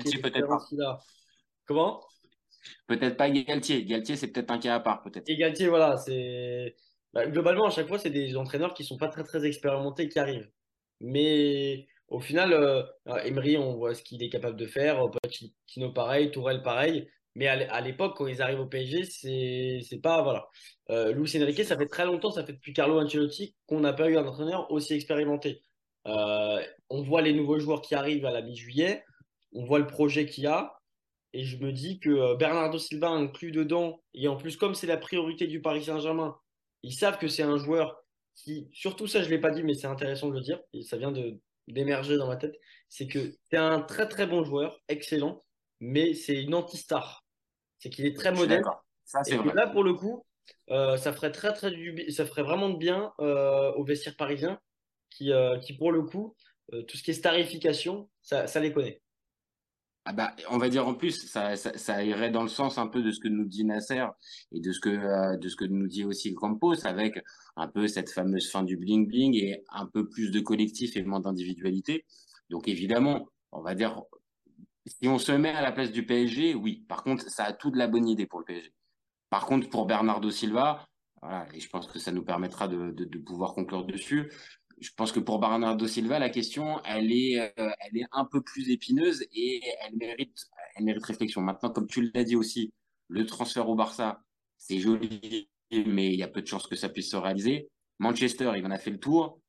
Là... 0.72 0.98
Comment? 1.66 2.02
Peut-être 2.86 3.16
pas 3.16 3.30
Galtier. 3.30 3.84
Galtier, 3.84 4.16
c'est 4.16 4.28
peut-être 4.28 4.50
un 4.50 4.58
cas 4.58 4.74
à 4.74 4.80
part, 4.80 5.02
peut-être. 5.02 5.26
Galtier, 5.26 5.68
voilà, 5.68 5.96
c'est. 5.96 6.76
Bah, 7.12 7.26
globalement, 7.26 7.66
à 7.66 7.70
chaque 7.70 7.88
fois, 7.88 7.98
c'est 7.98 8.10
des 8.10 8.36
entraîneurs 8.36 8.74
qui 8.74 8.84
sont 8.84 8.96
pas 8.96 9.08
très 9.08 9.24
très 9.24 9.44
expérimentés 9.44 10.08
qui 10.08 10.18
arrivent. 10.18 10.50
Mais 11.00 11.86
au 12.08 12.20
final, 12.20 12.52
euh, 12.52 12.82
Emery, 13.24 13.58
on 13.58 13.74
voit 13.76 13.94
ce 13.94 14.02
qu'il 14.02 14.22
est 14.22 14.30
capable 14.30 14.56
de 14.56 14.66
faire. 14.66 15.00
Pochettino, 15.10 15.92
pareil. 15.92 16.30
Tourelle, 16.30 16.62
pareil. 16.62 17.08
Mais 17.34 17.46
à 17.46 17.80
l'époque, 17.80 18.14
quand 18.16 18.26
ils 18.26 18.42
arrivent 18.42 18.60
au 18.60 18.66
PSG, 18.66 19.04
c'est 19.04 20.00
pas. 20.02 20.22
Voilà. 20.22 20.46
Euh, 20.90 21.12
Luis 21.12 21.32
Enrique, 21.36 21.64
ça 21.64 21.78
fait 21.78 21.86
très 21.86 22.04
longtemps, 22.04 22.30
ça 22.30 22.44
fait 22.44 22.52
depuis 22.52 22.74
Carlo 22.74 23.00
Ancelotti 23.00 23.56
qu'on 23.66 23.80
n'a 23.80 23.94
pas 23.94 24.08
eu 24.10 24.18
un 24.18 24.26
entraîneur 24.26 24.70
aussi 24.70 24.92
expérimenté. 24.92 25.62
Euh, 26.06 26.62
on 26.90 27.02
voit 27.02 27.22
les 27.22 27.32
nouveaux 27.32 27.58
joueurs 27.58 27.80
qui 27.80 27.94
arrivent 27.94 28.26
à 28.26 28.32
la 28.32 28.42
mi-juillet. 28.42 29.04
On 29.54 29.64
voit 29.64 29.78
le 29.78 29.86
projet 29.86 30.26
qu'il 30.26 30.44
y 30.44 30.46
a. 30.46 30.74
Et 31.34 31.44
je 31.44 31.56
me 31.58 31.72
dis 31.72 31.98
que 31.98 32.10
euh, 32.10 32.34
Bernardo 32.36 32.78
Silva 32.78 33.08
inclus 33.08 33.52
dedans, 33.52 34.02
et 34.14 34.28
en 34.28 34.36
plus, 34.36 34.56
comme 34.56 34.74
c'est 34.74 34.86
la 34.86 34.98
priorité 34.98 35.46
du 35.46 35.62
Paris 35.62 35.84
Saint-Germain, 35.84 36.36
ils 36.82 36.92
savent 36.92 37.18
que 37.18 37.28
c'est 37.28 37.42
un 37.42 37.56
joueur 37.56 38.02
qui, 38.34 38.68
surtout 38.72 39.06
ça, 39.06 39.20
je 39.20 39.26
ne 39.26 39.30
l'ai 39.30 39.40
pas 39.40 39.50
dit, 39.50 39.62
mais 39.62 39.74
c'est 39.74 39.86
intéressant 39.86 40.28
de 40.28 40.34
le 40.34 40.40
dire, 40.40 40.60
et 40.72 40.82
ça 40.82 40.96
vient 40.96 41.12
d'émerger 41.68 42.16
dans 42.16 42.26
ma 42.26 42.36
tête, 42.36 42.54
c'est 42.88 43.06
que 43.06 43.34
c'est 43.50 43.56
un 43.56 43.80
très 43.80 44.08
très 44.08 44.26
bon 44.26 44.44
joueur, 44.44 44.78
excellent, 44.88 45.44
mais 45.80 46.14
c'est 46.14 46.42
une 46.42 46.54
anti-star. 46.54 47.24
C'est 47.78 47.90
qu'il 47.90 48.06
est 48.06 48.16
très 48.16 48.32
moderne. 48.32 48.64
et 49.26 49.36
là, 49.54 49.66
pour 49.66 49.84
le 49.84 49.94
coup, 49.94 50.24
euh, 50.70 50.96
ça 50.96 51.12
ferait 51.12 51.32
très 51.32 51.52
très 51.52 51.70
du, 51.70 52.10
ça 52.10 52.26
ferait 52.26 52.42
vraiment 52.42 52.68
de 52.68 52.76
bien 52.76 53.12
euh, 53.20 53.72
au 53.72 53.84
vestiaire 53.84 54.16
parisien, 54.16 54.58
qui, 55.10 55.30
qui 55.62 55.76
pour 55.76 55.92
le 55.92 56.02
coup, 56.02 56.34
tout 56.88 56.96
ce 56.96 57.02
qui 57.02 57.10
est 57.10 57.14
starification, 57.14 58.08
ça, 58.22 58.46
ça 58.46 58.60
les 58.60 58.72
connaît. 58.72 59.01
Ah 60.04 60.12
bah, 60.12 60.34
on 60.50 60.58
va 60.58 60.68
dire 60.68 60.88
en 60.88 60.94
plus, 60.94 61.26
ça, 61.26 62.04
irait 62.04 62.32
dans 62.32 62.42
le 62.42 62.48
sens 62.48 62.76
un 62.76 62.88
peu 62.88 63.02
de 63.02 63.12
ce 63.12 63.20
que 63.20 63.28
nous 63.28 63.44
dit 63.44 63.64
Nasser 63.64 64.04
et 64.50 64.60
de 64.60 64.72
ce 64.72 64.80
que, 64.80 64.88
euh, 64.88 65.36
de 65.36 65.48
ce 65.48 65.54
que 65.54 65.64
nous 65.64 65.86
dit 65.86 66.04
aussi 66.04 66.34
Campos, 66.34 66.84
avec 66.86 67.22
un 67.56 67.68
peu 67.68 67.86
cette 67.86 68.10
fameuse 68.10 68.50
fin 68.50 68.64
du 68.64 68.76
bling-bling 68.76 69.36
et 69.36 69.62
un 69.70 69.86
peu 69.86 70.08
plus 70.08 70.32
de 70.32 70.40
collectif 70.40 70.96
et 70.96 71.02
moins 71.02 71.20
d'individualité. 71.20 72.04
Donc 72.50 72.66
évidemment, 72.66 73.28
on 73.52 73.62
va 73.62 73.76
dire, 73.76 74.02
si 74.86 75.06
on 75.06 75.18
se 75.18 75.30
met 75.30 75.50
à 75.50 75.62
la 75.62 75.70
place 75.70 75.92
du 75.92 76.04
PSG, 76.04 76.54
oui. 76.54 76.84
Par 76.88 77.04
contre, 77.04 77.30
ça 77.30 77.44
a 77.44 77.52
tout 77.52 77.70
de 77.70 77.78
la 77.78 77.86
bonne 77.86 78.08
idée 78.08 78.26
pour 78.26 78.40
le 78.40 78.44
PSG. 78.44 78.72
Par 79.30 79.46
contre, 79.46 79.70
pour 79.70 79.86
Bernardo 79.86 80.30
Silva, 80.30 80.84
et 81.54 81.60
je 81.60 81.68
pense 81.68 81.86
que 81.86 82.00
ça 82.00 82.10
nous 82.10 82.24
permettra 82.24 82.66
de 82.66 83.18
pouvoir 83.18 83.54
conclure 83.54 83.84
dessus 83.84 84.28
je 84.82 84.90
pense 84.96 85.12
que 85.12 85.20
pour 85.20 85.38
Bernardo 85.38 85.86
Silva, 85.86 86.18
la 86.18 86.28
question, 86.28 86.80
elle 86.84 87.12
est, 87.12 87.38
euh, 87.38 87.70
elle 87.80 87.96
est 87.96 88.06
un 88.12 88.24
peu 88.24 88.42
plus 88.42 88.70
épineuse 88.70 89.24
et 89.32 89.62
elle 89.80 89.96
mérite, 89.96 90.36
elle 90.74 90.84
mérite 90.84 91.04
réflexion. 91.04 91.40
Maintenant, 91.40 91.70
comme 91.70 91.86
tu 91.86 92.10
l'as 92.12 92.24
dit 92.24 92.36
aussi, 92.36 92.72
le 93.08 93.24
transfert 93.26 93.68
au 93.68 93.76
Barça, 93.76 94.22
c'est 94.58 94.78
joli, 94.78 95.48
mais 95.70 96.12
il 96.12 96.18
y 96.18 96.22
a 96.22 96.28
peu 96.28 96.42
de 96.42 96.46
chances 96.46 96.66
que 96.66 96.76
ça 96.76 96.88
puisse 96.88 97.10
se 97.10 97.16
réaliser. 97.16 97.68
Manchester, 97.98 98.52
il 98.56 98.66
en 98.66 98.70
a 98.70 98.78
fait 98.78 98.90
le 98.90 98.98
tour. 98.98 99.40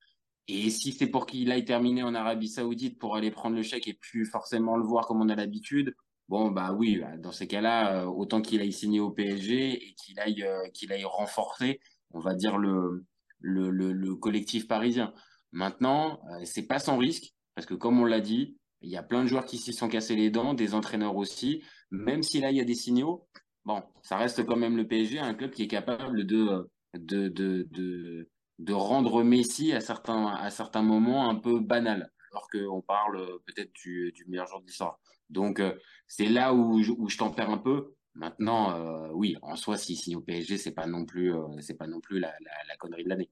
Et 0.47 0.69
si 0.69 0.91
c'est 0.91 1.07
pour 1.07 1.25
qu'il 1.25 1.51
aille 1.51 1.65
terminer 1.65 2.03
en 2.03 2.13
Arabie 2.13 2.49
Saoudite 2.49 2.99
pour 2.99 3.15
aller 3.15 3.31
prendre 3.31 3.55
le 3.55 3.63
chèque 3.63 3.87
et 3.87 3.93
plus 3.93 4.25
forcément 4.25 4.77
le 4.77 4.83
voir 4.83 5.07
comme 5.07 5.21
on 5.21 5.29
a 5.29 5.35
l'habitude, 5.35 5.95
bon, 6.27 6.51
bah 6.51 6.73
oui, 6.73 6.97
bah, 6.99 7.17
dans 7.17 7.31
ces 7.31 7.47
cas-là, 7.47 8.03
euh, 8.03 8.05
autant 8.05 8.41
qu'il 8.41 8.61
aille 8.61 8.73
signer 8.73 8.99
au 8.99 9.09
PSG 9.09 9.89
et 9.89 9.93
qu'il 9.95 10.19
aille, 10.19 10.43
euh, 10.43 10.69
qu'il 10.73 10.91
aille 10.91 11.05
renforcer, 11.05 11.79
on 12.11 12.19
va 12.19 12.35
dire, 12.35 12.57
le, 12.57 13.05
le, 13.43 13.69
le, 13.69 14.15
collectif 14.15 14.67
parisien. 14.67 15.13
Maintenant, 15.51 16.19
euh, 16.31 16.45
c'est 16.45 16.65
pas 16.65 16.79
sans 16.79 16.97
risque, 16.97 17.33
parce 17.55 17.67
que 17.67 17.73
comme 17.73 17.99
on 17.99 18.05
l'a 18.05 18.21
dit, 18.21 18.57
il 18.81 18.89
y 18.89 18.97
a 18.97 19.03
plein 19.03 19.23
de 19.23 19.27
joueurs 19.27 19.45
qui 19.45 19.57
s'y 19.57 19.73
sont 19.73 19.87
cassés 19.87 20.15
les 20.15 20.29
dents, 20.29 20.53
des 20.53 20.73
entraîneurs 20.73 21.15
aussi. 21.15 21.63
Même 21.91 22.23
si 22.23 22.39
là, 22.39 22.51
il 22.51 22.57
y 22.57 22.61
a 22.61 22.65
des 22.65 22.73
signaux, 22.73 23.27
bon, 23.65 23.83
ça 24.01 24.17
reste 24.17 24.45
quand 24.45 24.55
même 24.55 24.75
le 24.75 24.87
PSG, 24.87 25.19
un 25.19 25.33
club 25.35 25.51
qui 25.51 25.63
est 25.63 25.67
capable 25.67 26.25
de, 26.25 26.69
de, 26.95 27.27
de, 27.29 28.27
de, 28.59 28.73
rendre 28.73 29.23
Messi 29.23 29.73
à 29.73 29.79
certains, 29.79 30.27
à 30.27 30.49
certains 30.49 30.81
moments 30.81 31.29
un 31.29 31.35
peu 31.35 31.59
banal, 31.59 32.11
alors 32.31 32.47
qu'on 32.49 32.81
parle 32.81 33.39
peut-être 33.45 33.71
du, 33.73 34.13
meilleur 34.27 34.47
joueur 34.47 34.61
de 34.61 34.67
l'histoire. 34.67 34.99
Donc, 35.29 35.59
euh, 35.59 35.73
c'est 36.07 36.27
là 36.27 36.53
où 36.53 36.81
je, 36.81 36.91
où 36.91 37.09
je 37.09 37.17
tempère 37.17 37.49
un 37.49 37.57
peu. 37.57 37.93
Maintenant, 38.15 38.77
euh, 38.77 39.09
oui, 39.11 39.37
en 39.41 39.55
soi, 39.55 39.77
s'il 39.77 39.97
signe 39.97 40.15
au 40.15 40.21
PSG, 40.21 40.57
c'est 40.57 40.71
pas 40.71 40.85
non 40.85 41.05
plus, 41.05 41.33
euh, 41.33 41.47
c'est 41.61 41.77
pas 41.77 41.87
non 41.87 41.99
plus 41.99 42.19
la, 42.19 42.31
connerie 42.77 43.03
de 43.03 43.09
l'année. 43.09 43.29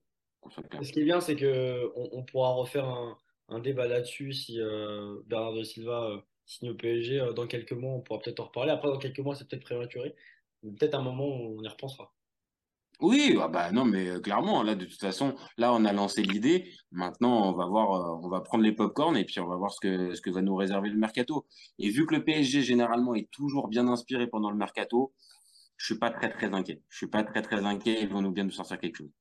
Ce 0.82 0.92
qui 0.92 1.02
est 1.02 1.04
bien, 1.04 1.22
c'est 1.22 1.36
que 1.36 1.92
on, 1.96 2.24
pourra 2.24 2.54
refaire 2.54 2.88
un, 3.48 3.60
débat 3.60 3.88
là-dessus 3.88 4.34
si 4.34 4.60
euh, 4.60 5.20
Bernardo 5.28 5.64
Silva 5.64 6.26
signe 6.46 6.72
au 6.72 6.74
PSG 6.74 7.34
dans 7.36 7.46
quelques 7.46 7.74
mois. 7.74 7.94
On 7.94 8.02
pourra 8.02 8.20
peut-être 8.20 8.40
en 8.40 8.46
reparler. 8.46 8.72
Après, 8.72 8.88
dans 8.88 8.98
quelques 8.98 9.20
mois, 9.20 9.36
c'est 9.36 9.48
peut-être 9.48 9.64
prématuré. 9.64 10.16
Peut-être 10.64 10.96
un 10.96 11.04
moment 11.04 11.28
on 11.28 11.62
y 11.62 11.68
repensera. 11.68 12.12
Oui, 13.02 13.36
ah 13.42 13.48
bah 13.48 13.72
non, 13.72 13.84
mais 13.84 14.08
euh, 14.10 14.20
clairement, 14.20 14.62
là, 14.62 14.76
de 14.76 14.86
toute 14.86 15.00
façon, 15.00 15.36
là, 15.58 15.74
on 15.74 15.86
a 15.86 15.92
lancé 15.94 16.22
l'idée. 16.22 16.72
Maintenant, 16.92 17.50
on 17.50 17.54
va 17.54 17.66
voir, 17.66 17.94
euh, 17.94 18.20
on 18.24 18.30
va 18.30 18.42
prendre 18.42 18.64
les 18.64 18.74
pop-corn 18.74 19.18
et 19.18 19.26
puis 19.26 19.40
on 19.40 19.48
va 19.48 19.56
voir 19.56 19.72
ce 19.72 19.80
que, 19.80 20.14
ce 20.14 20.22
que 20.22 20.30
va 20.30 20.44
nous 20.44 20.56
réserver 20.56 20.90
le 20.90 20.98
mercato. 20.98 21.48
Et 21.80 21.90
vu 21.90 22.06
que 22.06 22.14
le 22.16 22.24
PSG, 22.24 22.62
généralement, 22.62 23.16
est 23.16 23.28
toujours 23.32 23.70
bien 23.70 23.88
inspiré 23.88 24.28
pendant 24.28 24.52
le 24.52 24.58
mercato, 24.58 25.14
je 25.78 25.86
suis 25.88 25.98
pas 25.98 26.12
très, 26.12 26.32
très 26.32 26.54
inquiet. 26.54 26.84
Je 26.90 26.98
suis 26.98 27.08
pas 27.08 27.24
très, 27.24 27.42
très 27.42 27.66
inquiet. 27.66 28.02
Ils 28.04 28.10
vont 28.10 28.22
nous 28.22 28.32
bien 28.32 28.44
nous 28.44 28.52
sortir 28.52 28.80
quelque 28.80 28.98
chose. 28.98 29.12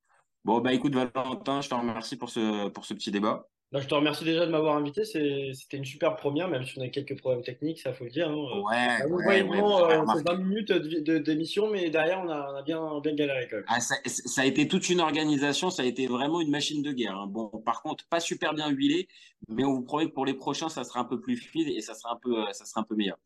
Bon, 0.44 0.60
bah 0.60 0.74
écoute, 0.74 0.94
Valentin, 0.94 1.62
je 1.62 1.70
te 1.70 1.74
remercie 1.74 2.16
pour 2.16 2.28
ce, 2.30 2.68
pour 2.68 2.84
ce 2.84 2.92
petit 2.94 3.10
débat. 3.10 3.46
Bah, 3.72 3.80
je 3.80 3.86
te 3.86 3.94
remercie 3.94 4.24
déjà 4.24 4.46
de 4.46 4.50
m'avoir 4.50 4.76
invité. 4.76 5.04
C'était 5.04 5.76
une 5.76 5.84
super 5.84 6.16
première, 6.16 6.48
même 6.48 6.64
si 6.64 6.76
on 6.76 6.82
a 6.82 6.88
quelques 6.88 7.16
problèmes 7.16 7.44
techniques, 7.44 7.78
ça 7.78 7.92
faut 7.92 8.02
le 8.02 8.10
dire. 8.10 8.28
Hein. 8.28 8.62
Ouais, 8.62 9.06
ouais, 9.08 9.42
ouais, 9.42 10.02
20 10.02 10.28
euh, 10.28 10.36
minutes 10.38 10.72
d'émission, 10.72 11.70
mais 11.70 11.88
derrière, 11.88 12.20
on 12.24 12.28
a, 12.28 12.62
bien, 12.62 13.00
bien 13.00 13.14
galéré 13.14 13.46
quand 13.48 13.56
même. 13.58 13.64
Ah, 13.68 13.78
ça, 13.78 13.94
a 14.42 14.44
été 14.44 14.66
toute 14.66 14.88
une 14.88 14.98
organisation, 14.98 15.70
ça 15.70 15.82
a 15.82 15.84
été 15.84 16.08
vraiment 16.08 16.40
une 16.40 16.50
machine 16.50 16.82
de 16.82 16.90
guerre. 16.90 17.16
Hein. 17.16 17.28
Bon, 17.28 17.46
par 17.64 17.82
contre, 17.82 18.04
pas 18.08 18.18
super 18.18 18.54
bien 18.54 18.68
huilé, 18.70 19.06
mais 19.46 19.62
on 19.64 19.74
vous 19.74 19.82
promet 19.82 20.06
que 20.06 20.14
pour 20.14 20.26
les 20.26 20.34
prochains, 20.34 20.68
ça 20.68 20.82
sera 20.82 20.98
un 20.98 21.04
peu 21.04 21.20
plus 21.20 21.36
fluide 21.36 21.68
et 21.68 21.80
ça 21.80 21.94
sera 21.94 22.14
un 22.14 22.18
peu, 22.20 22.44
ça 22.52 22.64
sera 22.64 22.80
un 22.80 22.84
peu 22.84 22.96
meilleur. 22.96 23.18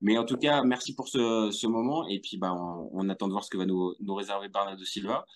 Mais 0.00 0.16
en 0.16 0.24
tout 0.24 0.38
cas, 0.38 0.62
merci 0.62 0.94
pour 0.94 1.08
ce, 1.08 1.50
ce 1.50 1.66
moment. 1.66 2.08
Et 2.08 2.20
puis, 2.20 2.38
bah, 2.38 2.54
on, 2.54 3.08
attend 3.10 3.26
de 3.26 3.32
voir 3.32 3.44
ce 3.44 3.50
que 3.50 3.58
va 3.58 3.66
nous, 3.66 3.94
nous 4.00 4.14
réserver 4.14 4.48
Bernardo 4.48 4.84
Silva. 4.84 5.26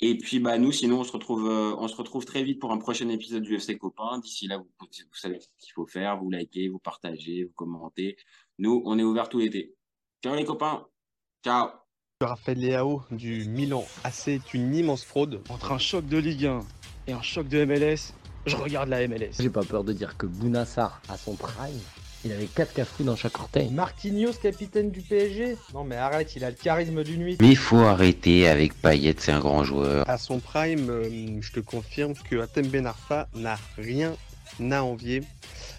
Et 0.00 0.16
puis 0.16 0.38
bah 0.38 0.58
nous, 0.58 0.70
sinon 0.70 1.00
on 1.00 1.04
se 1.04 1.12
retrouve, 1.12 1.48
euh, 1.48 1.74
on 1.76 1.88
se 1.88 1.96
retrouve 1.96 2.24
très 2.24 2.44
vite 2.44 2.60
pour 2.60 2.72
un 2.72 2.78
prochain 2.78 3.08
épisode 3.08 3.42
du 3.42 3.56
FC 3.56 3.76
Copain. 3.76 4.18
D'ici 4.20 4.46
là, 4.46 4.58
vous, 4.58 4.68
vous 4.80 4.86
savez 5.12 5.40
ce 5.40 5.48
qu'il 5.58 5.72
faut 5.72 5.86
faire, 5.86 6.18
vous 6.18 6.30
likez, 6.30 6.68
vous 6.68 6.78
partagez, 6.78 7.44
vous 7.44 7.52
commentez. 7.54 8.16
Nous, 8.58 8.82
on 8.84 8.98
est 8.98 9.02
ouvert 9.02 9.28
tout 9.28 9.38
l'été. 9.38 9.74
Ciao 10.22 10.36
les 10.36 10.44
copains. 10.44 10.86
Ciao. 11.44 11.70
Raphaël 12.20 12.58
Léao 12.58 13.02
du 13.10 13.44
Milan 13.48 13.84
AC 14.04 14.28
est 14.28 14.54
une 14.54 14.74
immense 14.74 15.04
fraude. 15.04 15.40
Entre 15.48 15.72
un 15.72 15.78
choc 15.78 16.06
de 16.06 16.18
Ligue 16.18 16.46
1 16.46 16.60
et 17.08 17.12
un 17.12 17.22
choc 17.22 17.48
de 17.48 17.64
MLS, 17.64 18.12
je 18.46 18.56
regarde 18.56 18.88
la 18.88 19.06
MLS. 19.06 19.34
J'ai 19.38 19.50
pas 19.50 19.62
peur 19.62 19.84
de 19.84 19.92
dire 19.92 20.16
que 20.16 20.26
Bounassar 20.26 21.00
a 21.08 21.16
son 21.16 21.36
prime 21.36 21.80
il 22.24 22.32
avait 22.32 22.46
4 22.46 22.74
cafous 22.74 23.04
dans 23.04 23.16
chaque 23.16 23.38
orteil. 23.38 23.70
Marquinhos, 23.70 24.32
capitaine 24.42 24.90
du 24.90 25.00
PSG 25.00 25.56
Non 25.72 25.84
mais 25.84 25.96
arrête, 25.96 26.34
il 26.36 26.44
a 26.44 26.50
le 26.50 26.56
charisme 26.56 27.04
d'une 27.04 27.20
nuit. 27.20 27.36
Mais 27.40 27.48
il 27.48 27.56
faut 27.56 27.78
arrêter 27.78 28.48
avec 28.48 28.74
Payet, 28.80 29.14
c'est 29.18 29.32
un 29.32 29.40
grand 29.40 29.64
joueur. 29.64 30.08
À 30.08 30.18
son 30.18 30.40
prime, 30.40 30.90
euh, 30.90 31.38
je 31.40 31.52
te 31.52 31.60
confirme 31.60 32.14
que 32.14 32.40
Atem 32.40 32.66
Ben 32.66 32.86
Arfa 32.86 33.28
n'a 33.34 33.56
rien 33.76 34.14
à 34.70 34.82
envier 34.82 35.22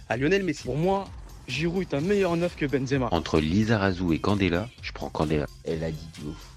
à 0.08 0.16
Lionel 0.16 0.44
Messi. 0.44 0.64
Pour 0.64 0.78
moi, 0.78 1.08
Giroud 1.48 1.82
est 1.82 1.94
un 1.94 2.02
meilleur 2.02 2.38
neuf 2.38 2.56
que 2.56 2.66
Benzema. 2.66 3.10
Entre 3.12 3.40
Lizarazu 3.40 4.14
et 4.14 4.20
Candela, 4.20 4.70
je 4.82 4.92
prends 4.94 5.10
Candela. 5.10 5.46
Elle 5.66 5.84
a 5.84 5.92
dit 5.92 6.08
du 6.20 6.28
ouf. 6.28 6.48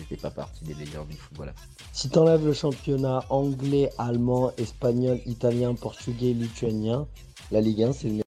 Il 0.00 0.06
fait 0.06 0.20
pas 0.20 0.30
partie 0.30 0.64
des 0.64 0.74
meilleurs 0.74 1.06
du 1.06 1.16
football. 1.16 1.52
Si 1.92 2.10
t'enlèves 2.10 2.44
le 2.44 2.52
championnat 2.52 3.24
anglais, 3.30 3.90
allemand, 3.96 4.50
espagnol, 4.58 5.20
italien, 5.24 5.74
portugais, 5.74 6.32
lituanien, 6.32 7.06
la 7.52 7.60
Ligue 7.60 7.84
1, 7.84 7.92
c'est 7.92 8.08
le 8.08 8.14